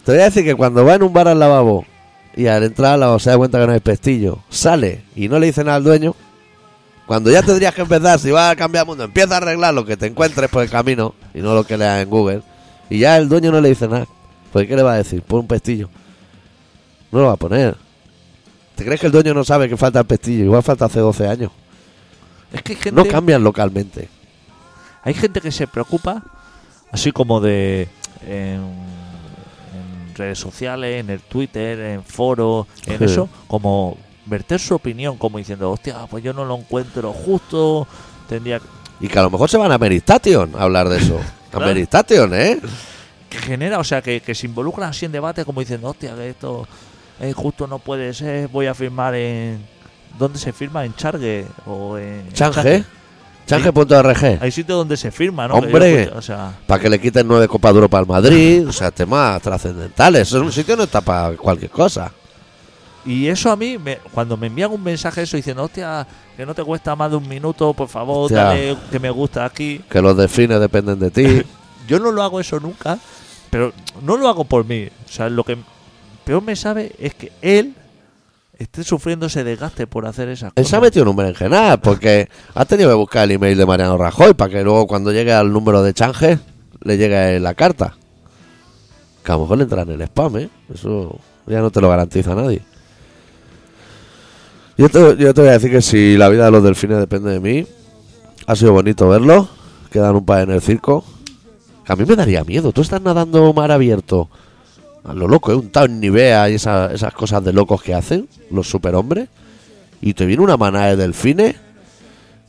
[0.06, 1.86] Te voy a decir que cuando va en un bar al lavabo
[2.36, 5.40] y al entrar al lavabo se da cuenta que no hay pestillo, sale y no
[5.40, 6.16] le dice nada al dueño,
[7.06, 9.86] cuando ya tendrías que empezar, si vas a cambiar el mundo, empieza a arreglar lo
[9.86, 12.42] que te encuentres por el camino y no lo que leas en Google,
[12.90, 14.08] y ya el dueño no le dice nada.
[14.52, 15.22] Pues ¿qué le va a decir?
[15.22, 15.90] Pon un pestillo.
[17.12, 17.76] No lo va a poner.
[18.76, 20.46] ¿Te crees que el dueño no sabe que falta el pestillo?
[20.46, 21.52] Igual falta hace 12 años.
[22.52, 24.10] Es que hay gente, No cambian localmente.
[25.04, 26.24] hay gente que se preocupa,
[26.92, 27.88] así como de.
[28.26, 28.62] En,
[29.74, 33.04] en redes sociales, en el Twitter, en foros, en Sí.
[33.06, 37.88] eso, como verter su opinión, como diciendo, hostia, pues yo no lo encuentro justo,
[38.28, 38.60] tendría
[39.00, 41.20] Y que a lo mejor se van a Meristation a hablar de eso.
[41.54, 41.60] A.
[41.60, 42.60] Meristation, ¿eh?
[43.30, 46.30] que genera, o sea, que, que se involucran así en debate como diciendo, hostia, que
[46.30, 46.68] esto
[47.20, 49.66] eh, justo no puede ser, voy a firmar en...
[50.18, 50.84] ¿Dónde se firma?
[50.86, 51.46] ¿En Chargue?
[51.66, 52.84] ¿O en Change.
[53.46, 54.40] Change.org.
[54.42, 55.56] Hay sitios donde se firma, ¿no?
[55.56, 56.10] Hombre.
[56.14, 58.68] O sea, Para que le quiten nueve copas de Europa al Madrid.
[58.68, 60.28] O sea, temas trascendentales.
[60.28, 62.12] Es un sitio no está para cualquier cosa.
[63.06, 66.54] y eso a mí, me- cuando me envían un mensaje eso diciendo, hostia, que no
[66.54, 68.44] te cuesta más de un minuto, por favor, Hostia.
[68.44, 69.82] dale que me gusta aquí.
[69.90, 71.42] Que los delfines dependen de ti.
[71.88, 73.00] Yo no lo hago eso nunca,
[73.50, 74.90] pero no lo hago por mí.
[75.06, 75.58] O sea, lo que
[76.26, 77.76] peor me sabe es que él
[78.58, 80.70] esté sufriendo ese desgaste por hacer esas Él cosas.
[80.70, 83.98] se ha metido un en general porque ha tenido que buscar el email de Mariano
[83.98, 86.40] Rajoy para que luego cuando llegue al número de Change
[86.82, 87.96] le llegue la carta.
[89.24, 90.50] Que a lo mejor le entra en el spam, ¿eh?
[90.74, 92.62] Eso ya no te lo garantiza nadie.
[94.78, 97.32] Yo te, yo te voy a decir que si la vida de los delfines depende
[97.32, 97.68] de mí,
[98.46, 99.50] ha sido bonito verlo.
[99.92, 101.04] Quedan un par en el circo.
[101.88, 102.72] A mí me daría miedo.
[102.72, 104.30] Tú estás nadando mar abierto.
[105.08, 105.56] A lo loco, ¿eh?
[105.56, 109.30] Un Tao Nivea y esa- esas cosas de locos que hacen los superhombres
[110.02, 111.56] y te viene una manada de delfines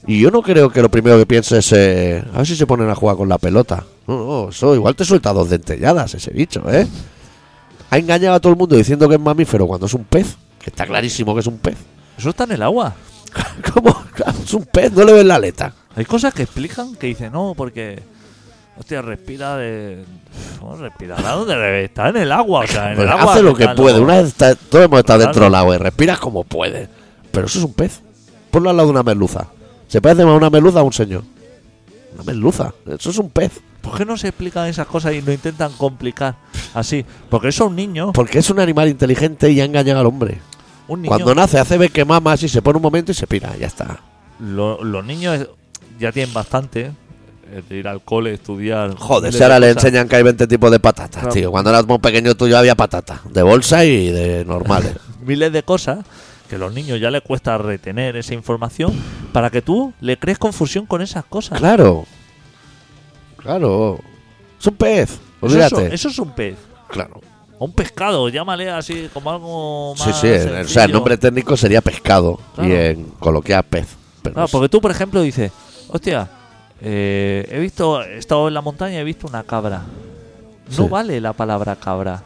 [0.07, 2.88] y yo no creo que lo primero que pienses es a ver si se ponen
[2.90, 3.85] a jugar con la pelota.
[4.07, 6.87] No, no, eso igual te suelta dos dentelladas ese bicho, ¿eh?
[7.90, 10.71] Ha engañado a todo el mundo diciendo que es mamífero cuando es un pez, que
[10.71, 11.77] está clarísimo que es un pez.
[12.18, 12.94] Eso está en el agua.
[13.73, 13.94] ¿Cómo?
[14.44, 15.73] Es un pez, no le ves la aleta.
[15.94, 18.03] Hay cosas que explican que dicen, no, porque.
[18.79, 20.05] Hostia, respira de.
[20.61, 21.33] ¿Cómo respirará?
[21.33, 22.61] ¿Dónde re- está en el agua?
[22.61, 23.33] O sea, en Pues el agua.
[23.33, 24.01] hace lo que puede.
[24.01, 26.88] Una vez está- todos hemos estado dentro del agua y respiras como puede.
[27.33, 28.01] Pero eso es un pez.
[28.51, 29.49] Ponlo al lado de una merluza.
[29.88, 31.23] Se parece más a una merluza a un señor.
[32.14, 32.73] Una merluza.
[32.87, 33.61] Eso es un pez.
[33.81, 36.37] ¿Por qué no se explican esas cosas y no intentan complicar
[36.75, 37.05] así?
[37.31, 38.12] Porque eso a un niño.
[38.12, 40.41] Porque es un animal inteligente y ha engañado al hombre.
[40.88, 43.27] Un niño Cuando nace hace ver que mama así, se pone un momento y se
[43.27, 43.57] pira.
[43.57, 44.01] Ya está.
[44.41, 45.49] lo- los niños
[45.99, 46.93] ya tienen bastante.
[47.51, 48.95] Eh, De ir al cole, estudiar.
[48.97, 51.51] Joder, si ahora le enseñan que hay 20 tipos de patatas, tío.
[51.51, 53.21] Cuando eras muy pequeño tuyo había patata.
[53.31, 54.95] De bolsa y de normales.
[55.21, 56.05] miles de cosas
[56.49, 58.93] que a los niños ya les cuesta retener esa información
[59.33, 61.59] para que tú le crees confusión con esas cosas.
[61.59, 62.07] claro.
[63.37, 63.99] Claro.
[64.61, 65.11] Es un pez.
[65.11, 65.87] Eso, Olvídate.
[65.87, 66.57] es, eso es un pez.
[66.89, 67.21] Claro.
[67.59, 70.21] O un pescado, llámale así como algo más.
[70.21, 70.49] Sí, sí.
[70.49, 72.41] O sea, el nombre técnico sería pescado.
[72.55, 72.69] Claro.
[72.69, 73.87] Y en coloquial pez.
[74.23, 75.53] Pero Claro, porque tú, por ejemplo, dices,
[75.89, 76.29] hostia,
[76.81, 79.83] eh, he visto, he estado en la montaña y he visto una cabra.
[80.77, 80.88] No Sí.
[80.91, 82.23] vale la palabra cabra.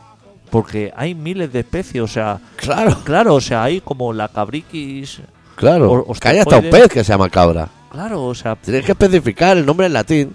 [0.51, 5.21] Porque hay miles de especies, o sea, Claro, claro, o sea, hay como la cabriquis,
[5.57, 5.91] claro.
[6.07, 7.69] O- que hay hasta un pez que se llama cabra.
[7.91, 10.35] claro, o sea, Tienes que especificar el nombre en latín.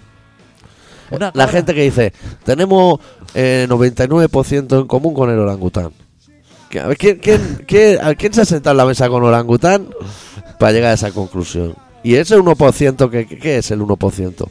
[1.12, 2.12] una La gente que dice,
[2.44, 2.98] tenemos
[3.34, 5.90] eh, 99% en común con el orangután.
[6.68, 9.22] Que, a ver, ¿quién, quién, quién- a quién se ha sentado en la mesa con
[9.22, 9.88] orangután
[10.58, 11.74] para llegar a esa conclusión?
[12.02, 14.48] Y ese 1%, ¿qué, qué- qué es el 1%?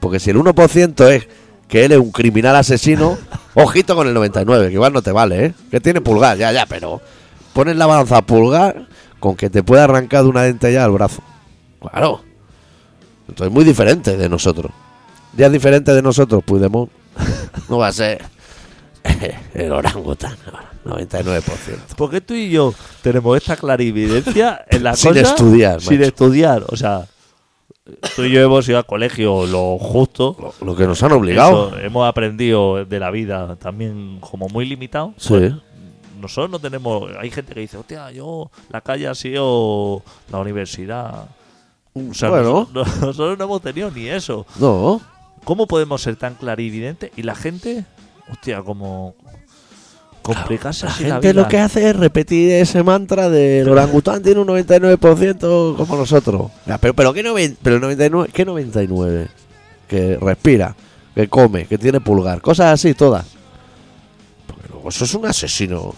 [0.00, 1.26] Porque si el 1% es
[1.68, 3.16] que él es un criminal asesino,
[3.54, 5.54] ojito con el 99, que igual no te vale, ¿eh?
[5.70, 7.00] Que tiene pulgar, ya, ya, pero
[7.52, 8.88] pones la balanza pulgar
[9.20, 11.22] con que te pueda arrancar de una dentella al brazo.
[11.80, 12.22] Claro.
[13.28, 14.72] Entonces muy diferente de nosotros.
[15.36, 16.90] Ya es diferente de nosotros, Puigdemont.
[17.68, 18.22] No va a ser
[19.54, 21.94] el orangután, ahora, 99%.
[21.96, 26.08] ¿Por qué tú y yo tenemos esta clarividencia en la Sin estudiar, Sin macho.
[26.08, 27.06] estudiar, o sea,
[28.16, 30.36] tú y yo hemos ido al colegio lo justo.
[30.60, 31.68] Lo, lo que nos han obligado.
[31.68, 35.14] Eso, hemos aprendido de la vida también como muy limitado.
[35.16, 35.28] Sí.
[35.30, 35.52] Pues
[36.20, 37.10] nosotros no tenemos.
[37.20, 41.26] Hay gente que dice, hostia, yo la calle ha sido la universidad.
[41.94, 44.46] O sea, bueno, nos- nosotros no hemos tenido ni eso.
[44.58, 45.00] no.
[45.44, 47.10] ¿Cómo podemos ser tan clarividentes?
[47.16, 47.84] Y la gente,
[48.30, 49.16] hostia, como
[50.22, 51.42] complicarse La así la gente vida.
[51.42, 56.50] lo que hace es repetir ese mantra del orangután tiene un 99% como nosotros.
[56.66, 59.28] Ya, pero, pero, ¿qué, noven- pero el 99, ¿qué 99?
[59.88, 60.74] Que respira,
[61.14, 62.40] que come, que tiene pulgar.
[62.40, 63.26] Cosas así todas.
[64.46, 65.94] Porque luego eso es un asesino.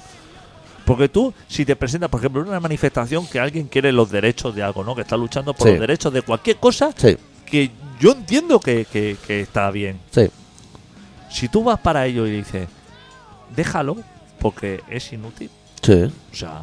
[0.84, 4.54] Porque tú, si te presentas, por ejemplo, en una manifestación que alguien quiere los derechos
[4.54, 4.94] de algo, ¿no?
[4.94, 5.72] Que está luchando por Sí.
[5.72, 9.98] los derechos de cualquier cosa Sí, que yo entiendo que, que- que está bien.
[10.10, 10.28] sí.
[11.30, 12.68] Si tú vas para ello y dices,
[13.56, 13.96] déjalo,
[14.44, 15.48] porque es inútil,
[15.80, 16.02] Sí.
[16.04, 16.60] o sea,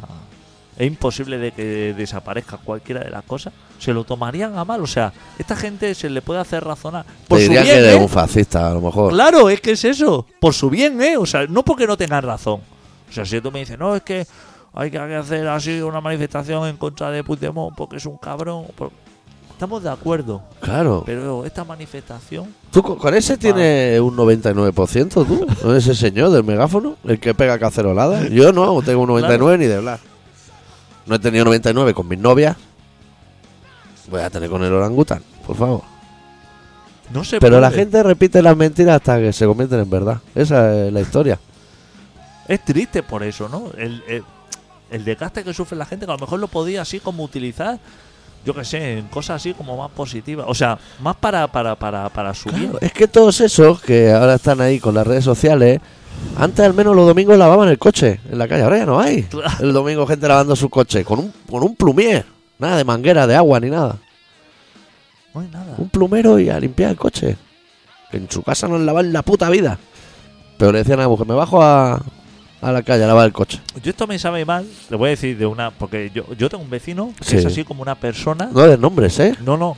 [0.78, 4.80] es imposible de que desaparezca cualquiera de las cosas, se lo tomarían a mal.
[4.82, 7.04] O sea, esta gente se le puede hacer razonar.
[7.26, 8.02] Por Te su diría bien, que eres ¿eh?
[8.02, 9.12] un fascista, a lo mejor.
[9.12, 10.24] Claro, es que es eso.
[10.40, 11.16] Por su bien, ¿eh?
[11.16, 12.60] O sea, no porque no tengan razón.
[13.10, 14.24] O sea, si tú me dices, no, es que
[14.74, 18.66] hay que hacer así una manifestación en contra de Puigdemont porque es un cabrón.
[18.76, 18.92] por-
[19.62, 21.04] estamos de acuerdo, Claro.
[21.06, 22.52] pero esta manifestación.
[22.72, 25.46] ¿Tú con con ese tienes un 99% tú?
[25.62, 26.96] ¿Con ese señor del megáfono?
[27.04, 28.26] El que pega cacerolada.
[28.26, 30.00] Yo no tengo un 99 ni de hablar.
[31.06, 32.56] No he tenido 99 con mis novias.
[34.10, 35.82] Voy a tener con el orangután, por favor.
[37.12, 40.18] No se Pero la gente repite las mentiras hasta que se convierten en verdad.
[40.34, 41.38] Esa es la historia.
[42.48, 43.70] Es triste por eso, ¿no?
[43.78, 44.24] El, el,
[44.90, 47.78] el desgaste que sufre la gente, que a lo mejor lo podía así como utilizar,
[48.44, 50.46] yo qué sé, en cosas así como más positivas.
[50.48, 52.70] O sea, más para, para, para, para su bien.
[52.70, 55.80] Claro, es que todos esos que ahora están ahí con las redes sociales,
[56.36, 59.26] antes al menos los domingos lavaban el coche en la calle, ahora ya no hay.
[59.60, 62.24] El domingo gente lavando su coche con un, con un plumier,
[62.58, 63.98] nada de manguera de agua ni nada.
[65.34, 65.74] No hay nada.
[65.78, 67.36] Un plumero y a limpiar el coche.
[68.10, 69.78] Que en su casa no lavan la puta vida.
[70.58, 72.02] Pero le decían a la mujer, me bajo a,
[72.62, 73.60] a la calle a lavar el coche.
[73.82, 76.62] Yo esto me sabe mal, le voy a decir de una, porque yo, yo tengo
[76.64, 77.36] un vecino que Sí.
[77.36, 78.48] es así como una persona.
[78.52, 79.34] No des nombres, ¿eh?
[79.44, 79.76] No, no.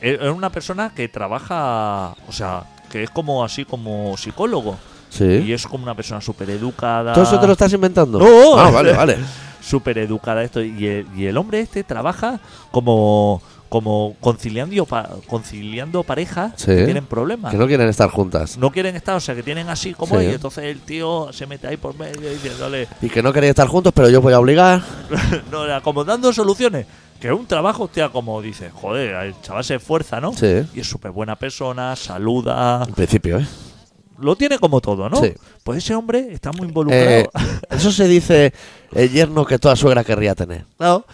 [0.00, 4.76] Es es una persona que trabaja, o sea, que es como así como psicólogo.
[5.12, 5.52] Y Sí.
[5.52, 7.12] es como una persona súper educada.
[7.12, 8.18] ¿Todo eso te lo estás inventando?
[8.18, 8.58] No.
[8.58, 9.16] Ah, vale, vale.
[9.62, 10.60] Súper educada esto.
[10.60, 12.38] Y el, y el hombre este trabaja
[12.70, 13.40] como,
[13.74, 16.66] como conciliando, pa- conciliando parejas Sí.
[16.66, 17.50] que tienen problemas.
[17.50, 18.56] Que no quieren estar juntas.
[18.56, 20.26] No quieren estar, o sea, que tienen así como Sí.
[20.26, 23.66] y entonces el tío se mete ahí por medio diciéndole, Y que no queréis estar
[23.66, 24.80] juntos, pero yo voy a obligar.
[25.50, 26.86] no, como dando soluciones.
[27.20, 30.32] Que es un trabajo, hostia, como dice, joder, el chaval se esfuerza, ¿no?
[30.34, 30.62] Sí.
[30.72, 33.46] Y es súper buena persona, saluda, En principio, ¿eh?
[34.20, 35.16] lo tiene como todo, ¿no?
[35.20, 35.32] Sí.
[35.64, 37.04] Pues ese hombre está muy involucrado.
[37.04, 37.28] Eh,
[37.70, 38.52] eso se dice
[38.92, 40.64] el yerno que toda suegra querría tener.
[40.78, 41.04] Claro.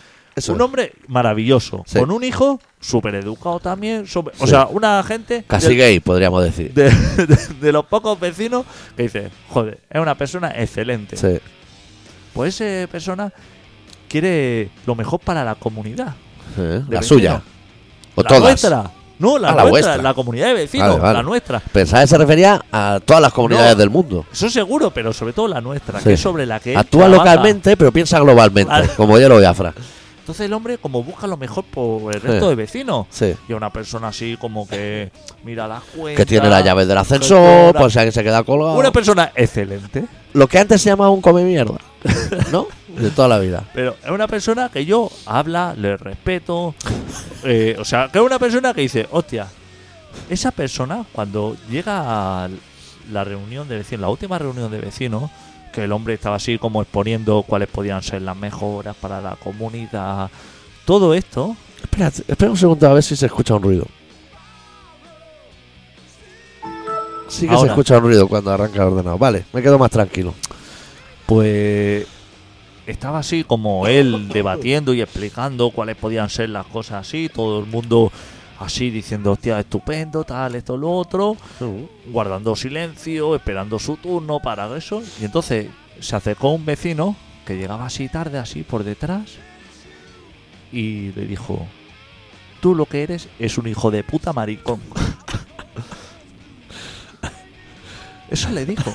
[0.49, 1.99] Un hombre maravilloso, Sí.
[1.99, 4.07] con un hijo súper educado también.
[4.39, 6.73] O sea, una gente Casi de, gay, podríamos decir.
[6.75, 8.65] de- de- de los pocos vecinos
[8.97, 11.17] que dice, joder, es una persona excelente.
[11.17, 11.39] Sí.
[12.33, 13.33] Pues esa persona
[14.09, 16.15] quiere lo mejor para la comunidad.
[16.89, 17.43] La suya.
[18.15, 18.43] O la todas.
[18.43, 18.91] nuestra.
[19.19, 20.03] No, la, Ah, la nuestra, vuestra.
[20.03, 21.17] la comunidad de vecinos, Vale, vale.
[21.19, 21.61] la nuestra.
[21.61, 23.79] Pensaba que se refería a todas las comunidades No.
[23.79, 24.25] del mundo.
[24.33, 26.05] Eso seguro, pero sobre todo la nuestra, Sí.
[26.07, 29.75] que es sobre la que Actúa localmente, pero piensa globalmente, como Hielo Biafra.
[30.21, 32.49] Entonces el hombre como busca lo mejor por el resto Sí.
[32.51, 33.07] de vecinos.
[33.11, 33.35] Sí.
[33.49, 35.11] Y una persona así como que
[35.45, 36.17] mira las cuentas.
[36.17, 38.79] Que tiene las llaves del ascensor, si alguien se queda colgado.
[38.79, 40.05] Una persona excelente.
[40.33, 41.79] Lo que antes se llamaba un come mierda.
[42.53, 42.67] ¿No?
[42.89, 43.65] De toda la vida.
[43.75, 46.75] Pero es una persona que yo habla, le respeto.
[47.45, 49.47] eh, o sea, que es una persona que dice, hostia,
[50.29, 52.49] esa persona cuando llega a
[53.13, 55.31] la reunión de vecinos, la última reunión de vecinos,
[55.73, 60.31] que el hombre estaba así como exponiendo cuáles podían ser las mejoras para la comunidad,
[60.85, 63.87] todo esto, Espera, espera un segundo a ver si se escucha un ruido.
[67.29, 69.19] Sí que se escucha un ruido cuando arranca el ordenador.
[69.19, 70.35] Vale, me quedo más tranquilo.
[71.27, 72.07] pues
[72.87, 77.67] estaba así como él debatiendo y explicando cuáles podían ser las cosas así, todo el
[77.67, 78.11] mundo
[78.61, 81.37] así diciendo, hostia, estupendo, tal, esto, lo otro.
[82.07, 85.03] guardando silencio, esperando su turno para eso.
[85.21, 85.69] Y entonces
[85.99, 89.31] se acercó un vecino que llegaba así tarde, así por detrás,
[90.71, 91.67] y le dijo:
[92.61, 94.81] Tú lo que eres es un hijo de puta maricón.
[98.31, 98.95] Eso le dijo.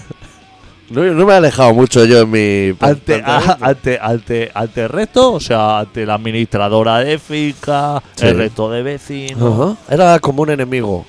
[0.96, 2.78] No, no me he alejado mucho yo en mi.
[2.80, 8.28] Ante, a- ante, ante, ante el resto, o sea, ante la administradora de finca, Sí.
[8.28, 9.78] el resto de vecinos.
[9.88, 9.94] Ajá.
[9.94, 11.06] Era como un enemigo.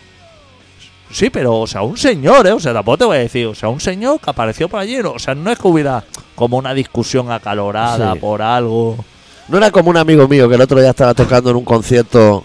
[1.11, 2.53] Sí, pero, o sea, un señor, ¿eh?
[2.53, 4.99] O sea, tampoco te voy a decir, o sea, un señor que apareció por allí,
[5.01, 6.03] o sea, no es que hubiera
[6.35, 8.19] como una discusión acalorada Sí.
[8.19, 8.97] por algo.
[9.49, 12.45] No era como un amigo mío que el otro día estaba tocando en un concierto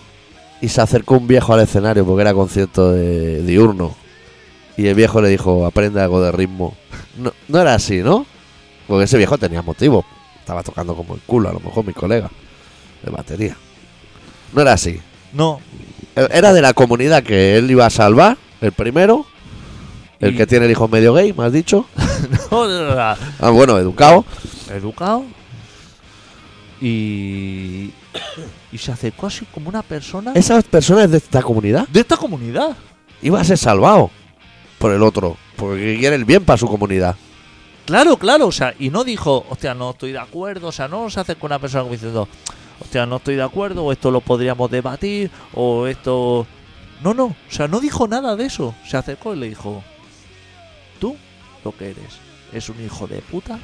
[0.61, 3.95] y se acercó un viejo al escenario porque era concierto de diurno.
[4.77, 6.75] Y el viejo le dijo, aprende algo de ritmo.
[7.17, 8.25] No, no era así, ¿no?
[8.87, 10.05] Porque ese viejo tenía motivo.
[10.39, 12.29] Estaba tocando como el culo, a lo mejor mi colega,
[13.03, 13.55] de batería.
[14.53, 14.99] No era así.
[15.33, 15.59] No,
[16.15, 19.25] E- Era de la comunidad que él iba a salvar, el primero.
[20.19, 21.85] El Y- que tiene el hijo medio gay, me has dicho.
[22.51, 24.25] no, era Ah, bueno, educado.
[24.69, 25.23] educado.
[26.81, 27.91] Y.
[28.71, 32.75] Y se acercó así como una persona Esas personas de esta comunidad de esta comunidad.
[33.21, 34.09] iba a ser salvado
[34.79, 35.37] por el otro.
[35.61, 37.15] Porque quiere el bien para su comunidad.
[37.85, 41.09] Claro, claro, o sea, y no dijo, hostia, no estoy de acuerdo, o sea, no
[41.09, 42.27] se acercó una persona como diciendo,
[42.79, 46.45] hostia, no estoy de acuerdo, o esto lo podríamos debatir, o esto.
[47.03, 48.75] No, no, o sea, no dijo nada de eso.
[48.87, 49.83] Se acercó y le dijo,
[50.99, 51.15] tú
[51.63, 52.19] lo que eres
[52.53, 53.59] es un hijo de puta,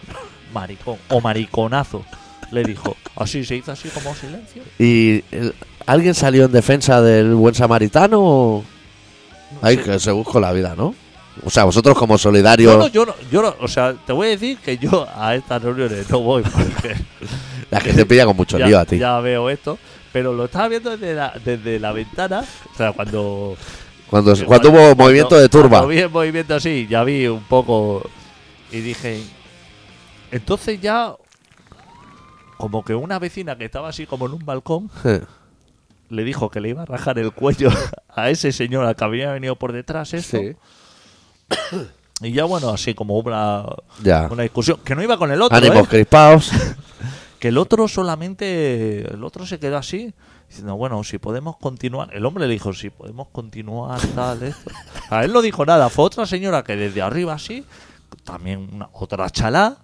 [0.53, 2.03] maricón, o mariconazo.
[2.51, 4.63] Le dijo, así se hizo así como silencio.
[4.79, 5.53] ¿Y el-
[5.85, 8.19] alguien salió en defensa del buen samaritano?
[8.21, 8.63] O...
[9.51, 10.95] No Ay, que se buscó la vida, ¿no?
[11.43, 12.73] O sea, vosotros como solidarios.
[12.73, 15.35] No, no, yo no, yo no, o sea, te voy a decir que yo a
[15.35, 16.95] estas reuniones no voy porque
[17.71, 18.97] La que te pilla con mucho ya, lío a ti.
[18.97, 19.77] ya veo esto.
[20.13, 22.43] Pero lo estaba viendo desde la, desde la ventana.
[22.73, 23.57] O sea, cuando.
[24.09, 25.69] Cuando, cuando hubo movimiento de turba.
[25.69, 28.09] Cuando vi el movimiento así, ya vi un poco.
[28.71, 29.21] Y dije.
[30.31, 31.13] Entonces ya.
[32.57, 34.89] Como que una vecina que estaba así como en un balcón
[36.09, 37.69] le dijo que le iba a rajar el cuello
[38.09, 40.37] a ese señor al que había venido por detrás esto.
[40.39, 40.55] Sí.
[42.21, 43.63] Y ya bueno, así como una,
[44.01, 44.27] Ya.
[44.31, 44.79] una discusión.
[44.83, 45.87] Que no iba con el otro, Ánimos ¿eh?
[45.89, 46.51] crispados.
[47.39, 49.01] Que el otro solamente.
[49.13, 50.11] El otro se quedó así.
[50.49, 52.09] Diciendo, bueno, si podemos continuar.
[52.11, 54.71] El hombre le dijo, si podemos continuar, tal, esto.
[55.11, 55.89] A él no dijo nada.
[55.89, 57.63] Fue otra señora que desde arriba así.
[58.23, 59.77] También una, otra chalá.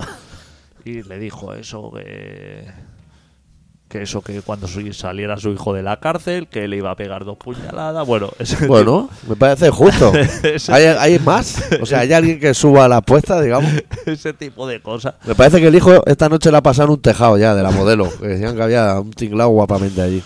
[0.84, 2.72] Y le dijo eso que.
[3.94, 7.26] Que eso que cuando saliera su hijo de la cárcel, que le iba a pegar
[7.26, 8.08] dos puñaladas.
[8.08, 10.12] Bueno, ese Bueno, me parece justo.
[10.44, 11.64] Ese- ¿Hay, hay más?
[11.80, 13.72] O sea, ¿hay alguien que suba la apuesta, digamos?
[14.08, 15.14] ese tipo de cosas.
[15.26, 17.62] Me parece que el hijo esta noche la ha pasado en un tejado ya de
[17.62, 18.10] la modelo.
[18.20, 20.24] Que decían que había un tinglado guapamente allí.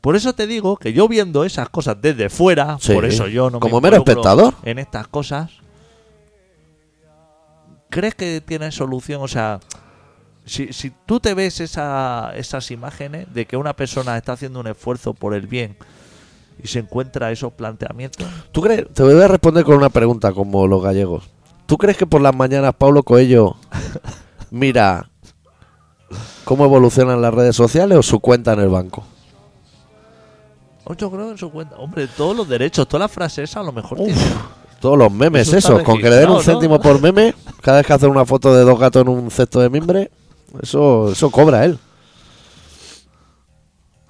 [0.00, 2.94] Por eso te digo que yo viendo esas cosas desde fuera, Sí.
[2.94, 4.54] por eso yo no me Como mero espectador.
[4.64, 5.50] en estas cosas.
[7.90, 9.20] ¿Crees que tiene solución?
[9.22, 9.60] O sea,
[10.44, 14.66] si, si tú te ves esa, esas imágenes de que una persona está haciendo un
[14.66, 15.76] esfuerzo por el bien
[16.62, 18.86] y se encuentra esos planteamientos, ¿Tú crees?
[18.92, 21.24] Te voy a responder con una pregunta como los gallegos.
[21.66, 23.56] ¿Tú crees que por las mañanas Pablo Coello
[24.50, 25.08] mira
[26.44, 29.04] cómo evolucionan las redes sociales o su cuenta en el banco?
[30.98, 33.72] yo creo en su cuenta, hombre, todos los derechos, todas las frases esas a lo
[33.72, 34.12] mejor Uf.
[34.78, 37.92] Todos los memes, Eso con que le den un céntimo por meme, cada vez que
[37.92, 40.10] hace una foto de dos gatos en un cesto de mimbre,
[40.60, 41.78] eso, eso cobra él.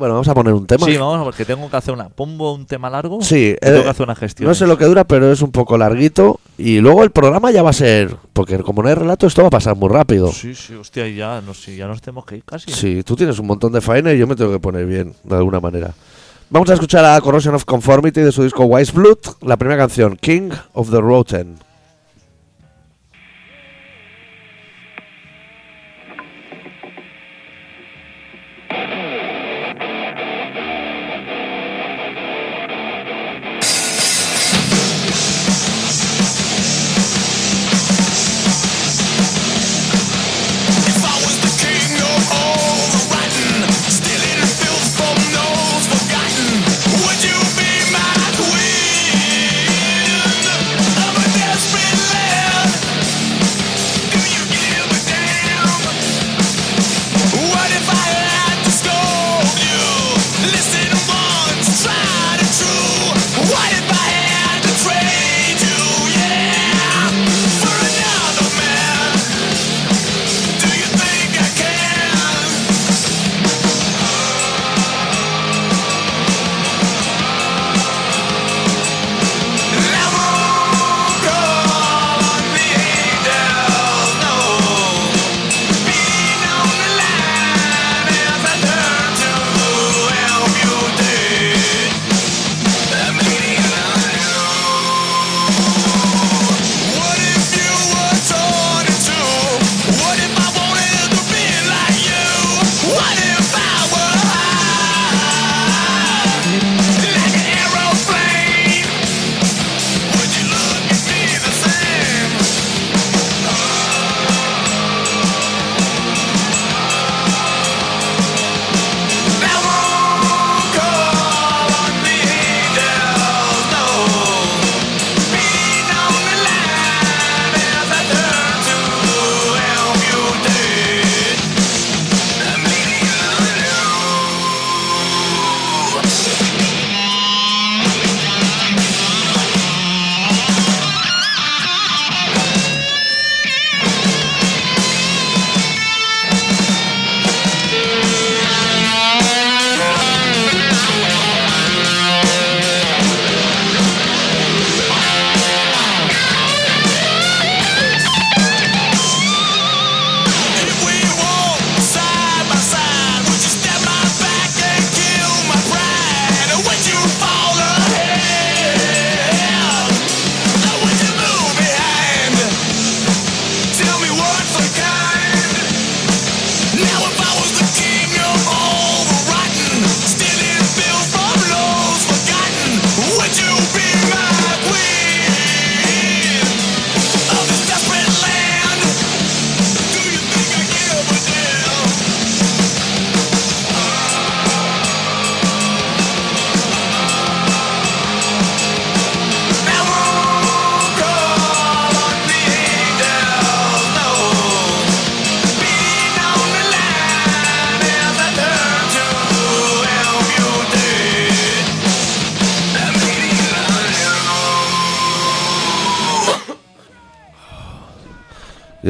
[0.03, 0.85] Bueno, vamos a poner un tema.
[0.87, 2.09] Sí, vamos, porque tengo que hacer una.
[2.09, 3.21] Pongo un tema largo.
[3.23, 4.49] Sí, tengo eh, que hacer una gestión.
[4.49, 6.41] No sé lo que dura, pero es un poco larguito.
[6.59, 8.17] Y luego el programa ya va a ser.
[8.33, 10.33] Porque como no hay relato, esto va a pasar muy rápido.
[10.33, 12.73] Sí, sí, hostia, ya, no sé, ya nos tenemos que ir casi.
[12.73, 15.37] Sí, tú tienes un montón de faena y yo me tengo que poner bien, de
[15.37, 15.95] alguna manera.
[16.51, 20.17] Vamos a escuchar a Corrosion of Conformity de su disco Wise Blood, la primera canción,
[20.17, 21.59] King of the Rotten.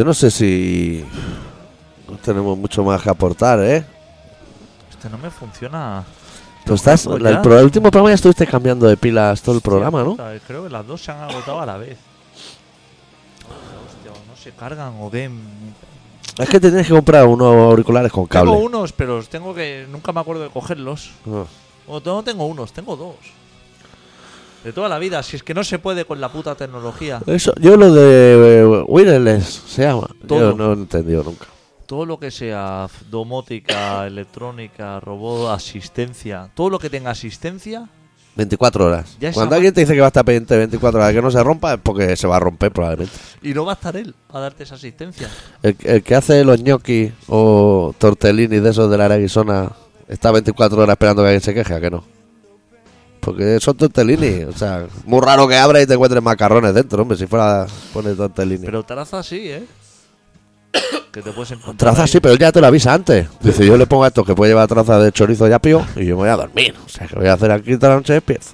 [0.03, 1.05] Yo no sé si
[2.11, 3.85] no tenemos mucho más que aportar, ¿eh?
[4.91, 6.03] Este no me funciona.
[6.67, 9.61] Tú estás, la- el, pro- el último programa ya estuviste cambiando de pilas todo el
[9.61, 10.11] programa, ¿no?
[10.17, 11.99] Puta, Creo que las dos se han agotado a la vez.
[13.47, 15.39] Hostia, no se cargan o ven.
[16.37, 18.51] Es que te tienes que comprar unos auriculares con cable.
[18.51, 19.87] Tengo unos, pero tengo que.
[19.89, 21.13] Nunca me acuerdo de cogerlos.
[21.29, 21.45] Ah.
[21.87, 23.15] O no tengo unos, tengo dos.
[24.65, 27.21] De toda la vida, si es que no se puede con la puta tecnología.
[27.27, 30.09] Eso, yo lo de eh, wireless se llama.
[30.27, 30.51] Todo.
[30.51, 31.47] Yo no he entendido nunca.
[31.87, 37.89] Todo lo que sea domótica, electrónica, robot, asistencia, todo lo que tenga asistencia,
[38.35, 39.17] 24 horas.
[39.21, 41.43] Ya Cuando alguien te dice que va a estar pendiente 24 horas que no se
[41.43, 43.13] rompa es porque se va a romper probablemente.
[43.43, 45.29] y no va a estar él a darte esa asistencia.
[45.63, 49.71] El, el que hace los gnocchi o tortellini de esos de la Arizona
[50.09, 52.05] está 24 horas esperando que alguien se queje, ¿a que no?
[53.23, 57.17] Porque son tortellini, o sea, muy raro que abra y te encuentres macarrones dentro, hombre,
[57.17, 58.67] si fuera pone tortellini.
[58.67, 59.65] Pero traza sí, ¿eh?
[61.13, 61.77] que te puedes encontrar.
[61.93, 62.09] Traza ahí.
[62.09, 63.29] sí, pero él ya te lo avisa antes.
[63.41, 66.05] Dice, yo le pongo a esto que puede llevar traza de chorizo y apio y
[66.07, 66.75] yo me voy a dormir.
[66.85, 68.47] O sea, que voy a hacer aquí toda la noche despierto.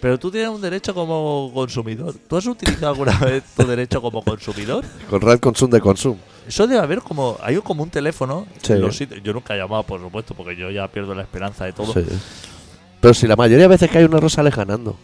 [0.00, 2.14] Pero tú tienes un derecho como consumidor.
[2.28, 4.84] ¿Tú has utilizado alguna vez tu derecho como consumidor?
[5.10, 6.16] Con Red Consum de Consum.
[6.46, 7.36] Eso debe haber como.
[7.42, 8.46] Hay como un teléfono.
[8.62, 8.74] Sí.
[8.74, 11.64] en los sitios- yo nunca he llamado, por supuesto, porque yo ya pierdo la esperanza
[11.64, 11.92] de todo.
[11.92, 12.04] Sí.
[13.00, 14.96] Pero si la mayoría de veces que hay un error sale ganando.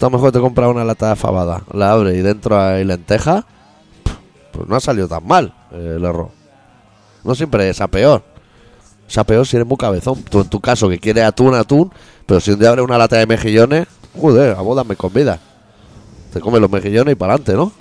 [0.00, 3.44] A lo mejor te compras una lata de fabada, la abres y dentro hay lenteja,
[4.50, 6.30] pues no ha salido tan mal eh, el error.
[7.22, 8.22] No siempre es a peor.
[9.06, 10.22] Es a peor si eres muy cabezón.
[10.22, 11.92] Tú en tu caso que quieres atún, atún,
[12.24, 15.38] pero si un día abres una lata de mejillones, joder, a bodas me convidas.
[16.32, 17.72] Te comes los mejillones y para adelante, ¿no?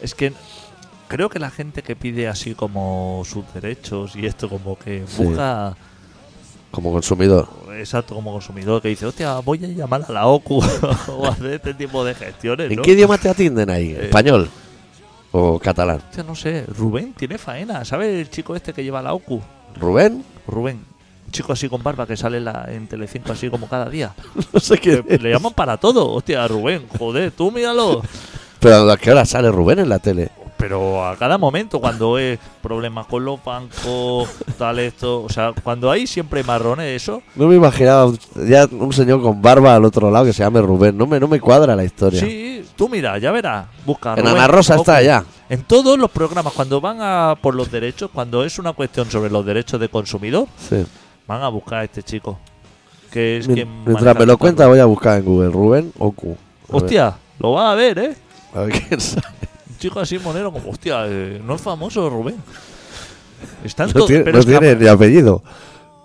[0.00, 0.32] Es que
[1.08, 5.24] creo que la gente que pide así como sus derechos y esto como que Sí.
[6.70, 7.48] Como consumidor.
[7.78, 10.62] exacto, como consumidor, que dice, hostia, voy a llamar a la OCU
[11.08, 13.92] o hacer este tipo de gestiones, ¿En qué idioma te atienden ahí?
[13.92, 14.04] Eh.
[14.04, 14.48] ¿Español?
[15.32, 16.02] ¿O catalán?
[16.08, 19.40] Hostia, no sé, Rubén tiene faena, ¿sabes el chico este que lleva la OCU?
[19.80, 20.24] ¿Rubén?
[20.46, 20.76] Rubén,
[21.26, 24.14] un chico así con barba que sale en, la, en Telecinco así como cada día.
[24.52, 25.02] No sé qué.
[25.08, 28.02] Le, le llaman para todo, hostia, Rubén, joder, tú míralo.
[28.60, 30.30] Pero ¿a qué hora sale Rubén en la tele?
[30.58, 34.28] Pero a cada momento, cuando es problemas con los bancos,
[34.58, 38.12] tal esto, o sea, cuando hay siempre marrones, eso, No me imaginaba
[38.46, 40.98] ya un señor con barba al otro lado que se llame Rubén.
[40.98, 42.20] No me, no me cuadra la historia.
[42.20, 44.10] sí, tú mira, ya verás, busca.
[44.14, 45.24] en Rubén, Ana Rosa está ya.
[45.48, 49.30] En todos los programas, cuando van a por los derechos, cuando es una cuestión sobre
[49.30, 50.84] los derechos de consumidor, Sí.
[51.26, 52.38] van a buscar a este chico.
[53.10, 55.48] Que es quien Mientras me lo cuenta voy a buscar en Google.
[55.50, 56.36] Rubén ver,
[56.68, 58.16] Hostia, lo vas a ver, ¿eh?
[58.54, 59.24] A ver quién sabe.
[59.78, 62.36] Chico así monero, como, hostia, eh, no es famoso Rubén.
[63.64, 65.42] Está en No tiene, pero, no es que tiene ni apellido.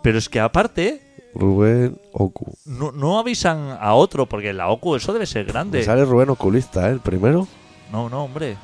[0.04, 1.02] pero es que aparte,
[1.34, 2.54] Rubén Ocu.
[2.66, 5.84] no, no avisan a otro, porque la OCU eso debe ser Me grande.
[5.84, 6.94] sale Rubén Oculista, ¿eh?
[6.94, 7.48] El primero.
[7.92, 8.56] No, no, hombre.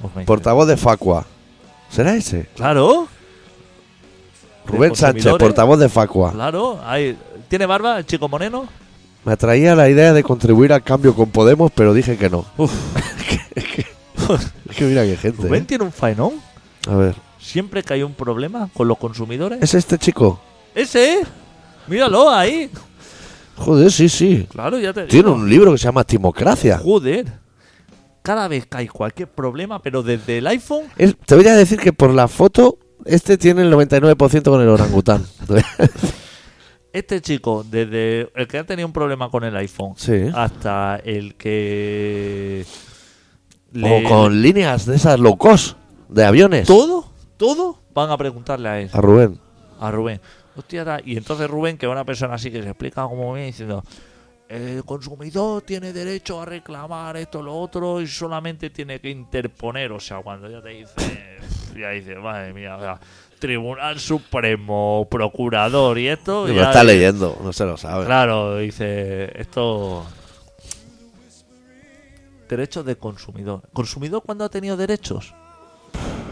[0.00, 1.24] Pues me- Portavoz de Facua.
[1.88, 2.48] ¿Será ese?
[2.56, 3.06] Claro,
[4.66, 5.46] Rubén Sánchez, consumidores.
[5.46, 6.32] portavoz de Facua.
[6.32, 6.80] claro.
[6.84, 7.16] Ahí.
[7.48, 8.66] ¿Tiene barba el chico moreno?
[9.24, 12.44] Me atraía la idea de contribuir al cambio con Podemos, pero dije que no.
[12.56, 12.72] Uf.
[14.70, 15.42] Es que mira qué gente.
[15.42, 15.66] Rubén ¿eh?
[15.68, 16.32] tiene un faenón.
[16.88, 17.14] A ver.
[17.38, 19.58] Siempre que hay un problema con los consumidores.
[19.62, 20.40] ¿Es este chico?
[20.74, 21.20] ¡Ese!
[21.86, 22.70] Míralo ahí.
[23.56, 24.48] Joder, sí, sí.
[24.50, 25.36] Claro, ya te Tiene digo.
[25.36, 26.78] un libro que se llama Timocracia.
[26.78, 27.26] Joder.
[28.22, 31.78] Cada vez que hay cualquier problema, pero desde el iPhone Es- te voy a decir
[31.78, 35.24] que por la foto, este tiene el 99% con el orangután.
[36.94, 40.30] Este chico, desde el que ha tenido un problema con el iPhone sí.
[40.32, 42.64] hasta el que.
[43.74, 45.76] O le- con líneas de esas low cost,
[46.08, 46.66] de aviones.
[46.68, 49.40] Todo, todo van a preguntarle a él, A Rubén.
[49.80, 50.20] a Rubén.
[50.56, 53.82] Hostia, y entonces Rubén, que es una persona así que se explica como bien, diciendo:
[54.48, 59.90] el consumidor tiene derecho a reclamar esto, lo otro, y solamente tiene que interponer.
[59.90, 60.94] O sea, cuando ya te dice,
[61.76, 63.00] ya dice, madre mía, o sea,
[63.44, 66.46] Tribunal Supremo, Procurador y esto.
[66.48, 68.06] Lo ya está dice- leyendo, no se lo sabe.
[68.06, 70.02] Claro, dice, esto...
[72.48, 73.60] Derechos de consumidor.
[73.74, 75.34] ¿Consumidor cuándo ha tenido derechos?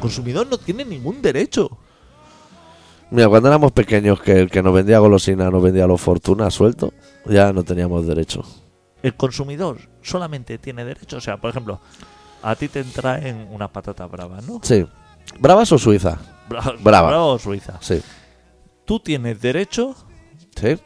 [0.00, 1.76] Consumidor no tiene ningún derecho.
[3.10, 6.94] Mira, cuando éramos pequeños, que el que nos vendía golosina nos vendía los fortuna suelto,
[7.26, 8.42] ya no teníamos derecho.
[9.02, 11.18] El consumidor solamente tiene derecho.
[11.18, 11.78] O sea, por ejemplo,
[12.42, 14.60] a ti te traen unas patatas bravas, ¿no?
[14.62, 14.86] Sí.
[15.38, 16.18] ¿Bravas o Suiza?
[16.52, 17.08] Bra- Brava.
[17.08, 17.78] Brava suiza.
[17.80, 18.00] Sí.
[18.84, 19.94] Tú tienes derecho
[20.56, 20.76] Sí.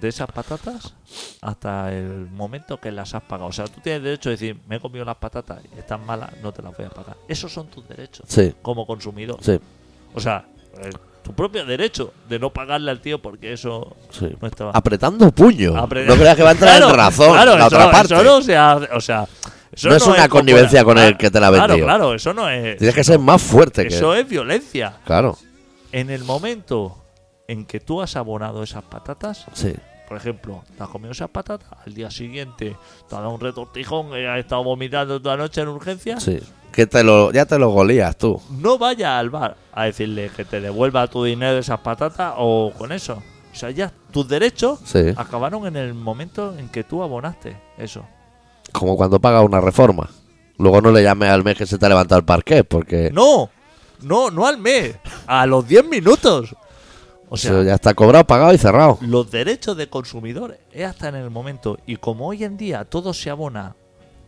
[0.00, 0.94] de esas patatas
[1.40, 3.48] hasta el momento que las has pagado.
[3.48, 6.30] O sea, tú tienes derecho a decir, me he comido las patatas y están malas,
[6.42, 7.16] no te las voy a pagar.
[7.28, 8.54] Esos son tus derechos Sí.
[8.62, 9.38] como consumidor.
[9.40, 9.58] Sí.
[10.14, 10.46] O sea,
[10.78, 10.90] eh,
[11.22, 14.28] tu propio derecho de no pagarle al tío porque eso Sí.
[14.40, 14.72] no estaba.
[14.74, 15.74] Apretando puño.
[15.74, 18.14] Apre- No creas que va a entrar Claro, en razón claro, la eso, otra parte.
[18.14, 19.26] eso no se hace- o sea,
[19.74, 22.48] Eso no es una connivencia con el que te la ha Claro, claro, eso no
[22.48, 22.78] es.
[22.78, 24.96] Tienes que ser más fuerte que Eso es violencia.
[25.04, 25.36] Claro,
[25.92, 26.96] En el momento
[27.48, 29.74] en que tú has abonado esas patatas, sí.
[30.08, 32.76] por ejemplo, te has comido esas patatas, al día siguiente
[33.08, 36.40] te ha dado un retortijón que has estado vomitando toda la noche en urgencia, Sí.
[36.72, 38.40] Que te lo, ya te lo golías tú.
[38.50, 42.72] no vayas al bar a decirle que te devuelva tu dinero de esas patatas o
[42.76, 43.22] con eso.
[43.52, 44.98] O sea, ya tus derechos Sí.
[45.16, 48.04] acabaron en el momento en que tú abonaste eso.
[48.74, 50.10] Como cuando pagas una reforma.
[50.58, 53.48] Luego no le llames al mes que se te ha levantado el parqué, porque No,
[54.02, 54.96] no, no al mes,
[55.26, 56.54] a los 10 minutos.
[57.28, 58.98] O sea, eso ya está cobrado, pagado y cerrado.
[59.00, 61.78] los derechos de consumidor es hasta en el momento.
[61.86, 63.74] Y como hoy en día todo se abona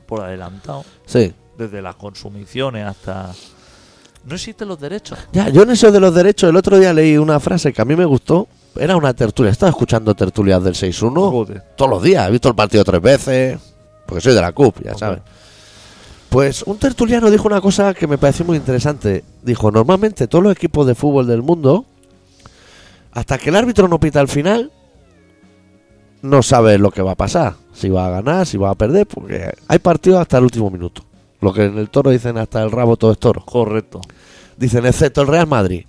[0.07, 1.33] por adelantado, Sí.
[1.59, 3.33] desde las consumiciones hasta...
[4.25, 5.19] No existen los derechos.
[5.33, 7.85] Ya, yo en eso de los derechos, el otro día leí una frase que a
[7.85, 8.49] mí me gustó.
[8.75, 9.53] Era una tertulia.
[9.53, 11.63] Estaba escuchando tertulias del 6-1 Joder.
[11.77, 12.27] todos los días.
[12.29, 13.61] He visto el partido tres veces.
[14.07, 15.21] Porque soy de la CUP, ya sabes.
[16.29, 19.25] Pues un tertuliano dijo una cosa que me pareció muy interesante.
[19.43, 21.85] Dijo, normalmente todos los equipos de fútbol del mundo,
[23.13, 24.73] hasta que el árbitro no pita al final,
[26.23, 27.55] no sabe lo que va a pasar.
[27.73, 31.03] Si va a ganar, si va a perder, porque hay partidos hasta el último minuto.
[31.41, 33.45] Lo que en el toro dicen hasta el rabo todo es toro.
[33.45, 34.01] Correcto.
[34.57, 35.85] Dicen, excepto el Real Madrid.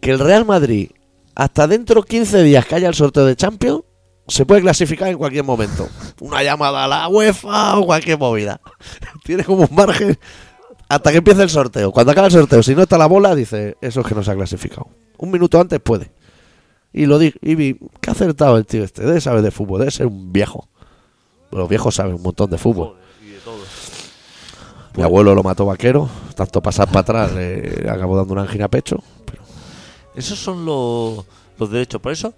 [0.00, 0.90] Que el Real Madrid,
[1.34, 3.82] hasta dentro de 15 días que haya el sorteo de Champions,
[4.28, 5.88] se puede clasificar en cualquier momento.
[6.20, 8.60] Una llamada a la UEFA o cualquier movida.
[9.24, 10.18] Tiene como un margen
[10.88, 11.92] hasta que empiece el sorteo.
[11.92, 14.30] Cuando acaba el sorteo, si no está la bola, dice, eso es que no se
[14.30, 14.88] ha clasificado.
[15.18, 16.10] Un minuto antes puede.
[16.92, 19.02] Y lo dije, y vi, qué acertado el tío este.
[19.02, 20.68] Debe saber de fútbol, debe ser un viejo.
[21.50, 22.88] Los viejos saben un montón de fútbol.
[22.88, 23.58] Joder, y de todo.
[24.96, 28.68] Mi abuelo lo mató vaquero, tanto pasar para atrás le acabó dando una angina a
[28.68, 29.02] pecho.
[29.26, 29.42] Pero
[30.14, 31.24] Esos son los,
[31.58, 32.00] los derechos.
[32.00, 32.32] Por eso,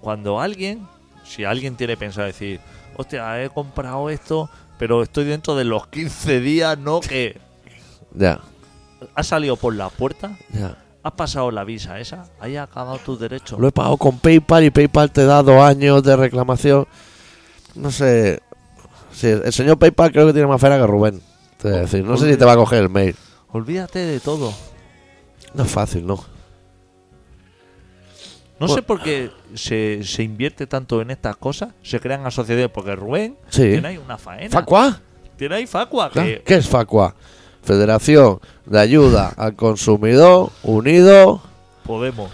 [0.00, 0.86] cuando alguien,
[1.28, 2.60] si alguien tiene pensado decir,
[2.96, 4.48] hostia, he comprado esto,
[4.78, 7.38] pero estoy dentro de los 15 días, no que
[8.14, 8.40] ya,
[9.14, 10.76] has salido por la puerta, ya.
[11.02, 13.58] has pasado la visa esa, ahí ha acabado tus derechos.
[13.58, 16.86] Lo he pagado con PayPal y PayPal te da dos años de reclamación.
[17.74, 18.40] No sé.
[19.12, 21.20] Sí, el señor PayPal creo que tiene más fera que Rubén.
[21.58, 22.04] Te voy a decir.
[22.04, 23.16] No sé si te va a coger el mail.
[23.52, 24.52] Olvídate de todo.
[25.54, 26.24] No es fácil, ¿no?
[28.60, 28.74] No Bueno.
[28.74, 33.36] sé por qué se, se invierte tanto en estas cosas, se crean asociaciones, porque Rubén
[33.50, 33.62] Sí.
[33.62, 34.50] tiene ahí una faena.
[34.50, 35.00] ¿Facua?
[35.36, 36.10] Tiene ahí Facua.
[36.10, 37.14] que- ¿Qué es Facua?
[37.62, 41.40] Federación de Ayuda al Consumidor Unido.
[41.84, 42.30] Podemos.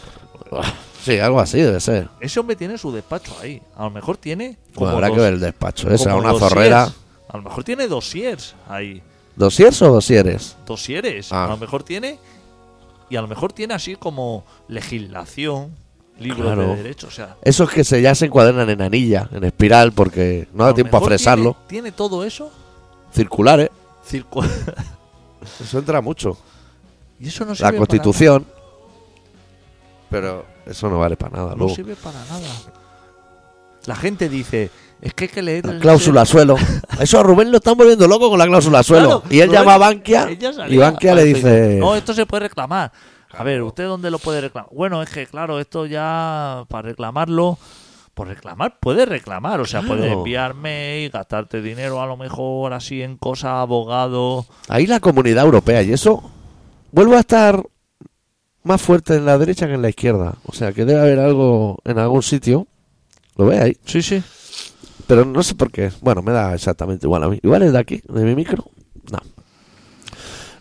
[1.02, 2.08] Sí, algo así debe ser.
[2.20, 3.60] Ese hombre tiene su despacho ahí.
[3.76, 4.56] A lo mejor tiene.
[4.74, 5.90] Bueno, como habrá que ver el despacho.
[5.90, 6.88] Esa, una zorrera.
[7.28, 9.02] A lo mejor tiene dosiers ahí.
[9.36, 10.56] ¿Dosiers o dosieres?
[10.64, 11.30] Dosieres.
[11.32, 11.44] Ah.
[11.44, 12.18] A lo mejor tiene.
[13.10, 15.76] Y a lo mejor tiene así como legislación,
[16.18, 16.68] libros Claro.
[16.68, 17.06] de derecho.
[17.08, 20.74] O sea, Esos que se, ya se encuadernan en anilla, en espiral, porque no da
[20.74, 21.52] tiempo a fresarlo.
[21.66, 22.50] Tiene, tiene todo eso.
[23.12, 23.70] Circulares.
[24.10, 24.44] circu-
[25.60, 26.38] Eso entra mucho.
[27.20, 28.46] y eso no sirve La para constitución.
[30.10, 31.50] Pero eso no vale para nada.
[31.50, 31.74] No luego.
[31.74, 32.48] sirve para nada.
[33.86, 34.70] La gente dice,
[35.02, 36.56] es que hay que leer La el- cláusula suelo.
[37.00, 39.20] Eso a Rubén lo están volviendo loco con la cláusula suelo.
[39.20, 40.28] Claro, y él Rubén, llama a Bankia
[40.68, 41.76] y Bankia le dice...
[41.78, 42.90] No, esto se puede reclamar.
[43.37, 44.70] A ver, ¿usted dónde lo puede reclamar?
[44.72, 47.59] Bueno, es que claro, esto ya para reclamarlo,
[48.14, 49.61] por reclamar, puede reclamar.
[49.61, 49.97] O sea, Claro.
[49.97, 54.47] puede enviar mail, gastarte dinero a lo mejor así en cosas, abogado.
[54.68, 56.30] Ahí la comunidad europea y eso
[56.93, 57.62] vuelve a estar
[58.62, 60.35] más fuerte en la derecha que en la izquierda.
[60.47, 62.66] O sea que debe haber algo en algún sitio.
[63.37, 63.76] Lo ve ahí.
[63.85, 64.22] Sí, sí.
[65.07, 65.91] Pero no sé por qué.
[66.01, 67.39] Bueno, me da exactamente igual a mí.
[67.43, 68.64] Igual es de aquí, de mi micro.
[69.11, 69.18] No.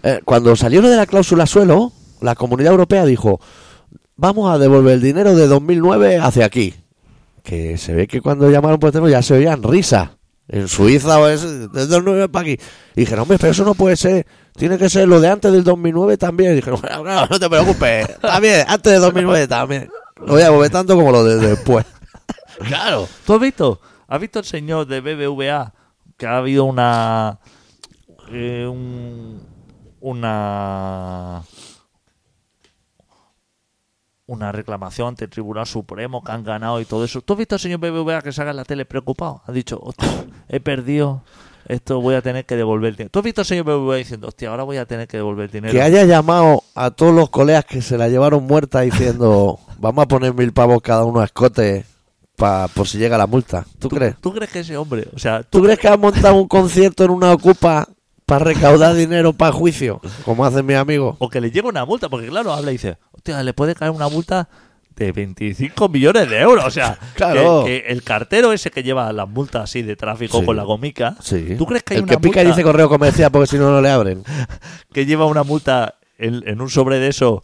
[0.02, 1.94] Eh, cuando salió lo de la cláusula suelo,
[2.24, 3.40] la comunidad europea dijo,
[4.16, 6.74] vamos a devolver el dinero de 2009 hacia aquí.
[7.44, 10.10] Que se ve que cuando llamaron por teléfono ya se oían risas.
[10.48, 12.58] En Suiza o es de 2009 para aquí.
[12.96, 14.26] Y dijeron, hombre, pero eso no puede ser.
[14.56, 16.52] Tiene que ser lo de antes del 2009 también.
[16.54, 18.20] Y dijeron, bueno, claro, no te preocupes.
[18.20, 19.90] También, antes del 2009 también.
[20.18, 21.86] Lo voy a devolver tanto como lo de después.
[22.68, 23.08] claro.
[23.26, 23.80] ¿Tú has visto?
[24.08, 25.74] ¿Has visto el señor de BBVA
[26.18, 27.40] que ha habido una
[28.32, 29.42] eh, un-
[30.02, 31.42] una
[34.26, 37.22] una reclamación ante el Tribunal Supremo que han ganado y todo eso?
[37.22, 39.42] ¿Tú has visto al señor BBVA que salga en la tele preocupado?
[39.46, 41.24] Ha dicho, hostia, he perdido,
[41.68, 43.12] esto voy a tener que devolver el dinero.
[43.12, 45.52] ¿Tú has visto al señor BBVA diciendo, hostia, ahora voy a tener que devolver el
[45.52, 45.74] dinero?
[45.74, 50.08] Que haya llamado a todos los colegas que se la llevaron muerta diciendo vamos a
[50.08, 51.86] poner mil pavos cada uno a escote
[52.36, 53.66] pa, por si llega la multa.
[53.80, 54.16] ¿Tú, crees?
[54.18, 57.12] ¿Tú crees que ese hombre, o sea, ¿Tú crees que ha montado un concierto en
[57.12, 57.88] una ocupa
[58.26, 60.00] para recaudar dinero para juicio?
[60.26, 61.18] Como hacen mis amigos.
[61.20, 63.92] o que le llega una multa, porque claro, habla y dice, hostia, le puede caer
[63.92, 64.50] una multa
[64.98, 66.66] de 25 millones de euros.
[66.66, 67.64] O sea, Claro.
[67.66, 70.46] que, que el cartero ese que lleva las multas así de tráfico Sí.
[70.46, 71.56] con la gomica, Sí.
[71.58, 73.72] ¿tú crees que hay El una que pica y dice correo comercial porque si no,
[73.72, 74.24] no le abren.
[74.94, 77.44] que lleva una multa en, en un sobre de eso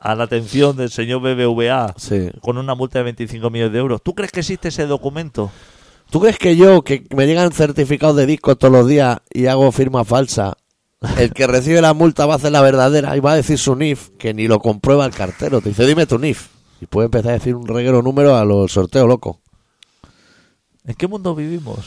[0.00, 2.30] a la atención del señor BBVA Sí.
[2.40, 4.02] con una multa de 25 millones de euros?
[4.02, 5.52] ¿Tú crees que existe ese documento?
[6.10, 9.70] ¿Tú crees que yo, que me llegan certificados de discos todos los días y hago
[9.72, 10.54] firma falsa,
[11.18, 13.76] el que recibe la multa va a hacer la verdadera y va a decir su
[13.76, 15.60] NIF, que ni lo comprueba el cartero?
[15.60, 16.48] Te dice, dime tu NIF.
[16.80, 19.36] Y puede empezar a decir un reguero número a los sorteos locos.
[20.84, 21.78] ¿En qué mundo vivimos?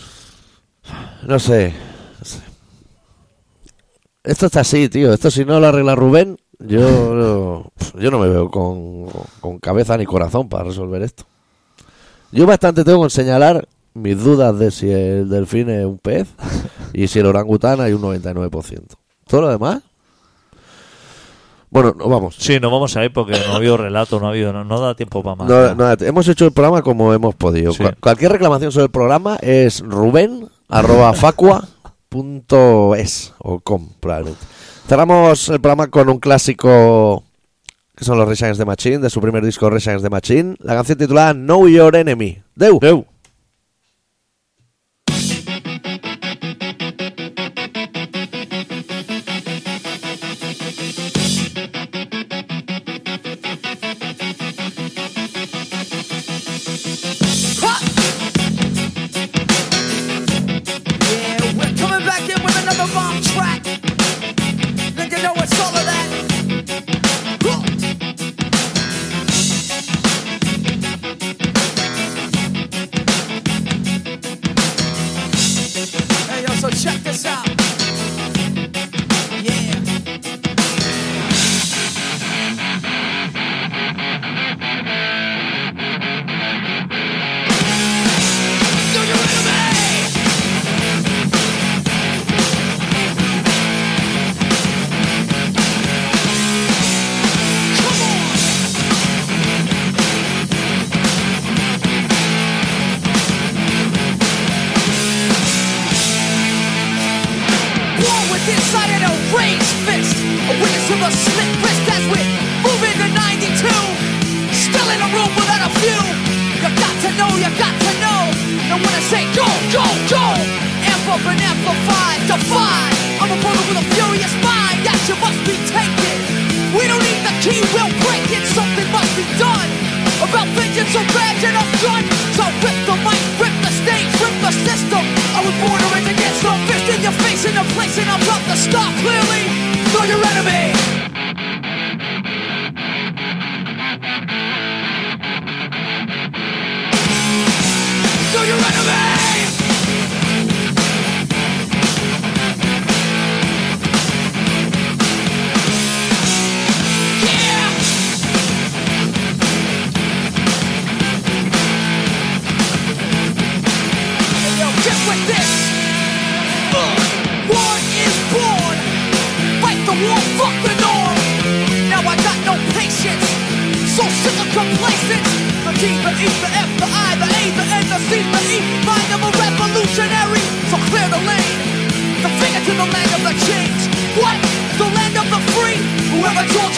[1.28, 1.74] No sé.
[2.20, 2.39] no sé.
[4.24, 5.13] Esto está así, tío.
[5.13, 9.07] Esto si no lo arregla Rubén, yo, yo no me veo con,
[9.41, 11.26] con cabeza ni corazón para resolver esto.
[12.32, 16.28] Yo bastante tengo que señalar mis dudas de si el delfín es un pez
[16.93, 18.97] y si el orangután hay un 99%.
[19.28, 19.82] Todo lo demás.
[21.70, 22.36] Bueno, no vamos.
[22.38, 24.80] Sí, no vamos a ir porque no ha habido relato, no ha habido, no, no
[24.80, 25.50] da tiempo para más.
[25.50, 27.74] No, no, hemos hecho el programa como hemos podido.
[27.74, 27.84] Sí.
[28.00, 31.68] Cualquier reclamación sobre el programa es ruben arroba facua
[32.08, 34.40] punto es o com probablemente.
[34.88, 37.24] Cerramos el programa con un clásico
[37.96, 40.56] que son los Rage the Machine, de su primer disco Rage the Machine.
[40.60, 42.42] La canción titulada Know Your Enemy.
[42.56, 42.80] Deu.
[42.80, 43.06] Deu.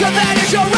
[0.00, 0.77] Your that is your